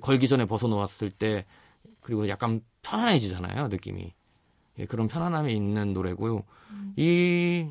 걸기 0.00 0.28
전에 0.28 0.44
벗어놓았을 0.44 1.10
때 1.10 1.46
그리고 2.00 2.28
약간 2.28 2.60
편안해지잖아요 2.82 3.68
느낌이 3.68 4.12
예, 4.78 4.86
그런 4.86 5.08
편안함이 5.08 5.54
있는 5.54 5.92
노래고요 5.94 6.40
이 6.96 7.68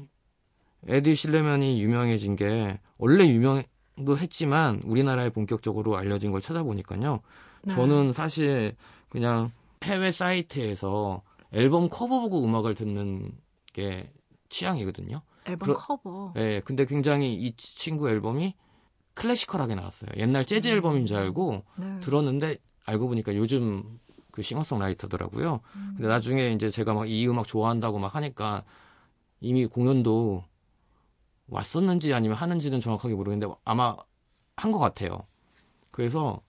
에디 0.88 1.16
실레면이 1.16 1.82
유명해진 1.82 2.36
게 2.36 2.80
원래 2.98 3.28
유명도 3.28 4.18
했지만 4.18 4.82
우리나라에 4.86 5.30
본격적으로 5.30 5.98
알려진 5.98 6.32
걸 6.32 6.42
찾아보니까요 6.42 7.22
네. 7.64 7.74
저는 7.74 8.14
사실 8.14 8.76
그냥 9.10 9.52
해외 9.86 10.12
사이트에서 10.12 11.22
앨범 11.52 11.90
커버 11.90 12.20
보고 12.20 12.44
음악을 12.44 12.76
듣는 12.76 13.32
게 13.74 14.12
취향이거든요 14.50 15.22
앨범 15.48 15.68
그러- 15.68 15.78
커버. 15.80 16.34
예, 16.38 16.62
근데 16.66 16.86
굉장히 16.86 17.34
이 17.36 17.56
친구 17.56 18.10
앨범이 18.10 18.56
classical하게 19.14 19.76
나왔어요. 19.76 20.10
옛날 20.18 20.44
재즈 20.46 20.68
앨범인 20.68 21.06
줄 21.06 21.18
알고 21.18 21.64
네. 21.78 22.00
들었는데 22.02 22.58
알고 22.86 23.08
보니까 23.08 23.36
요즘 23.36 24.00
그 24.32 24.42
싱어송라이터더라고요. 24.42 25.62
근데 25.96 26.08
나중에 26.10 26.50
이제 26.50 26.70
제가 26.70 26.94
막 26.94 27.08
이 27.08 27.26
음악 27.28 27.48
좋아한다고 27.48 28.00
막 28.00 28.14
하니까 28.16 28.66
이미 29.40 29.66
공연도 29.68 30.44
왔었는지 31.48 32.14
아니면 32.14 32.36
하는지는 32.38 32.82
정확하게 32.82 33.14
모르겠는데 33.16 33.54
아마 33.64 33.96
한 34.58 34.72
것 34.72 34.80
같아요. 34.80 35.28
그래서 35.92 36.42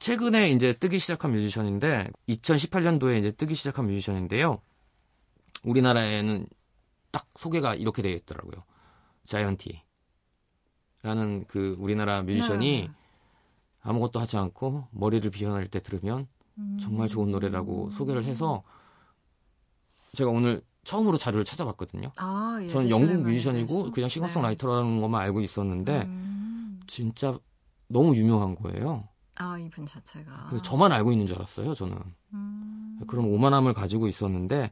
최근에 0.00 0.50
이제 0.50 0.72
뜨기 0.72 0.98
시작한 0.98 1.32
뮤지션인데 1.32 2.08
2018년도에 2.28 3.18
이제 3.18 3.30
뜨기 3.32 3.54
시작한 3.54 3.86
뮤지션인데요. 3.86 4.62
우리나라에는 5.62 6.46
딱 7.12 7.28
소개가 7.38 7.74
이렇게 7.74 8.00
되어 8.00 8.12
있더라고요. 8.12 8.64
자이언티. 9.26 9.82
라는 11.02 11.44
그 11.46 11.76
우리나라 11.78 12.22
뮤지션이 12.22 12.88
네. 12.88 12.94
아무것도 13.82 14.20
하지 14.20 14.38
않고 14.38 14.88
머리를 14.90 15.30
비워낼 15.30 15.68
때 15.68 15.80
들으면 15.80 16.26
음. 16.56 16.78
정말 16.80 17.08
좋은 17.08 17.30
노래라고 17.30 17.90
소개를 17.90 18.24
해서 18.24 18.62
제가 20.14 20.30
오늘 20.30 20.62
처음으로 20.84 21.18
자료를 21.18 21.44
찾아봤거든요. 21.44 22.10
아, 22.16 22.58
예, 22.62 22.68
저는 22.68 22.88
영국 22.88 23.20
뮤지션이고? 23.22 23.90
그냥 23.90 24.08
싱어송라이터라는 24.08 25.00
것만 25.00 25.20
알고 25.20 25.42
있었는데 25.42 25.98
네. 25.98 26.04
음. 26.06 26.80
진짜 26.86 27.38
너무 27.86 28.16
유명한 28.16 28.54
거예요. 28.54 29.09
아, 29.40 29.56
이분 29.58 29.86
자체가. 29.86 30.48
그래서 30.50 30.62
저만 30.62 30.92
알고 30.92 31.12
있는 31.12 31.26
줄 31.26 31.36
알았어요, 31.36 31.74
저는. 31.74 31.96
음. 32.34 33.00
그런 33.06 33.24
오만함을 33.24 33.72
가지고 33.72 34.06
있었는데 34.06 34.70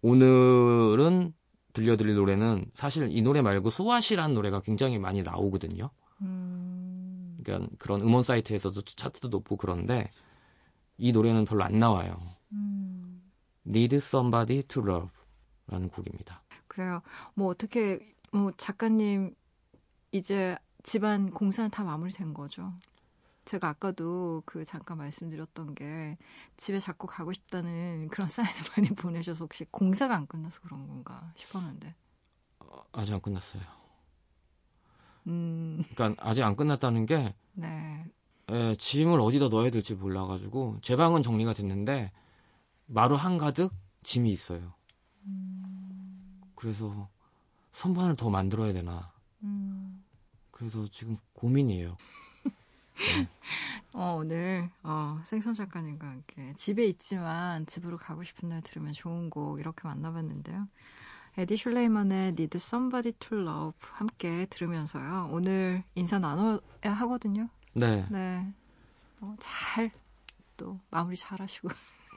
오늘은 0.00 1.34
들려드릴 1.72 2.14
노래는 2.14 2.66
사실 2.74 3.08
이 3.10 3.20
노래 3.20 3.42
말고 3.42 3.70
소아시라는 3.70 4.36
노래가 4.36 4.60
굉장히 4.60 5.00
많이 5.00 5.24
나오거든요. 5.24 5.90
음. 6.22 7.36
그러니까 7.42 7.68
그런 7.78 8.00
음원 8.00 8.22
사이트에서도 8.22 8.80
차트도 8.82 9.26
높고 9.26 9.56
그런데 9.56 10.08
이 10.98 11.10
노래는 11.10 11.44
별로 11.44 11.64
안 11.64 11.80
나와요. 11.80 12.16
음. 12.52 13.22
Need 13.66 13.96
Somebody 13.96 14.62
to 14.68 14.84
Love 14.84 15.10
라는 15.66 15.88
곡입니다. 15.88 16.44
그래요. 16.68 17.02
뭐 17.34 17.48
어떻게 17.48 18.14
뭐 18.30 18.52
작가님 18.56 19.34
이제 20.12 20.56
집안 20.84 21.30
공사는 21.32 21.68
다 21.70 21.82
마무리된 21.82 22.32
거죠. 22.34 22.72
제가 23.46 23.68
아까도 23.68 24.42
그 24.44 24.64
잠깐 24.64 24.98
말씀드렸던 24.98 25.76
게 25.76 26.18
집에 26.56 26.80
자꾸 26.80 27.06
가고 27.06 27.32
싶다는 27.32 28.08
그런 28.08 28.28
사인을 28.28 28.52
많이 28.76 28.88
보내셔서 28.90 29.44
혹시 29.44 29.64
공사가 29.70 30.16
안 30.16 30.26
끝나서 30.26 30.60
그런 30.60 30.86
건가 30.86 31.32
싶었는데. 31.36 31.94
아직 32.92 33.14
안 33.14 33.20
끝났어요. 33.20 33.62
음, 35.28 35.82
그러니까 35.94 36.22
아직 36.28 36.42
안 36.42 36.56
끝났다는 36.56 37.06
게 37.06 37.34
네. 37.54 38.04
에, 38.50 38.76
짐을 38.76 39.20
어디다 39.20 39.48
넣어야 39.48 39.70
될지 39.70 39.94
몰라가지고 39.94 40.78
제 40.82 40.96
방은 40.96 41.22
정리가 41.22 41.54
됐는데 41.54 42.12
마루 42.86 43.14
한 43.14 43.38
가득 43.38 43.72
짐이 44.02 44.32
있어요. 44.32 44.74
그래서 46.56 47.08
선반을 47.72 48.16
더 48.16 48.28
만들어야 48.28 48.72
되나. 48.72 49.12
음. 49.42 50.04
그래서 50.50 50.86
지금 50.88 51.16
고민이에요. 51.32 51.96
어, 53.96 54.16
오늘 54.18 54.70
어, 54.82 55.20
생선 55.24 55.54
작가님과 55.54 56.06
함께 56.06 56.52
집에 56.56 56.84
있지만 56.86 57.66
집으로 57.66 57.96
가고 57.96 58.22
싶은 58.22 58.48
날 58.48 58.62
들으면 58.62 58.92
좋은 58.92 59.30
곡 59.30 59.58
이렇게 59.60 59.86
만나봤는데요. 59.86 60.68
에디 61.38 61.56
슐레이먼의 61.56 62.28
Need 62.28 62.56
Somebody 62.56 63.12
to 63.18 63.38
Love 63.38 63.78
함께 63.80 64.46
들으면서요. 64.48 65.28
오늘 65.32 65.84
인사 65.94 66.18
나눠야 66.18 66.60
하거든요. 66.82 67.48
네, 67.74 68.06
네. 68.10 68.46
어, 69.20 69.34
잘, 69.38 69.90
또, 70.56 70.80
마무리 70.90 71.16
잘 71.16 71.40
하시고. 71.40 71.68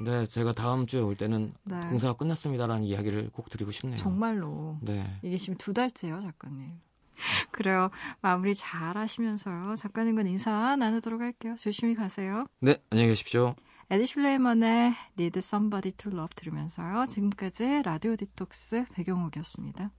네, 0.01 0.25
제가 0.25 0.53
다음 0.53 0.85
주에 0.85 1.01
올 1.01 1.17
때는 1.17 1.53
네. 1.63 1.79
공사가 1.89 2.13
끝났습니다라는 2.13 2.85
이야기를 2.85 3.31
꼭 3.33 3.49
드리고 3.49 3.71
싶네요. 3.71 3.97
정말로. 3.97 4.77
네, 4.81 5.19
이게 5.21 5.35
지금 5.35 5.57
두 5.57 5.73
달째요, 5.73 6.21
작가님. 6.21 6.79
그래요. 7.51 7.89
마무리 8.21 8.53
잘 8.55 8.97
하시면서요. 8.97 9.75
작가님과 9.75 10.23
인사 10.23 10.75
나누도록 10.75 11.21
할게요. 11.21 11.55
조심히 11.57 11.95
가세요. 11.95 12.45
네, 12.59 12.77
안녕히 12.89 13.09
계십시오. 13.09 13.55
에디 13.91 14.05
슐레이먼의 14.05 14.93
Need 15.17 15.39
Somebody 15.39 15.91
to 15.97 16.11
Love 16.11 16.29
들으면서요. 16.35 17.05
지금까지 17.07 17.81
라디오 17.83 18.15
디톡스 18.15 18.85
배경옥이었습니다. 18.93 19.91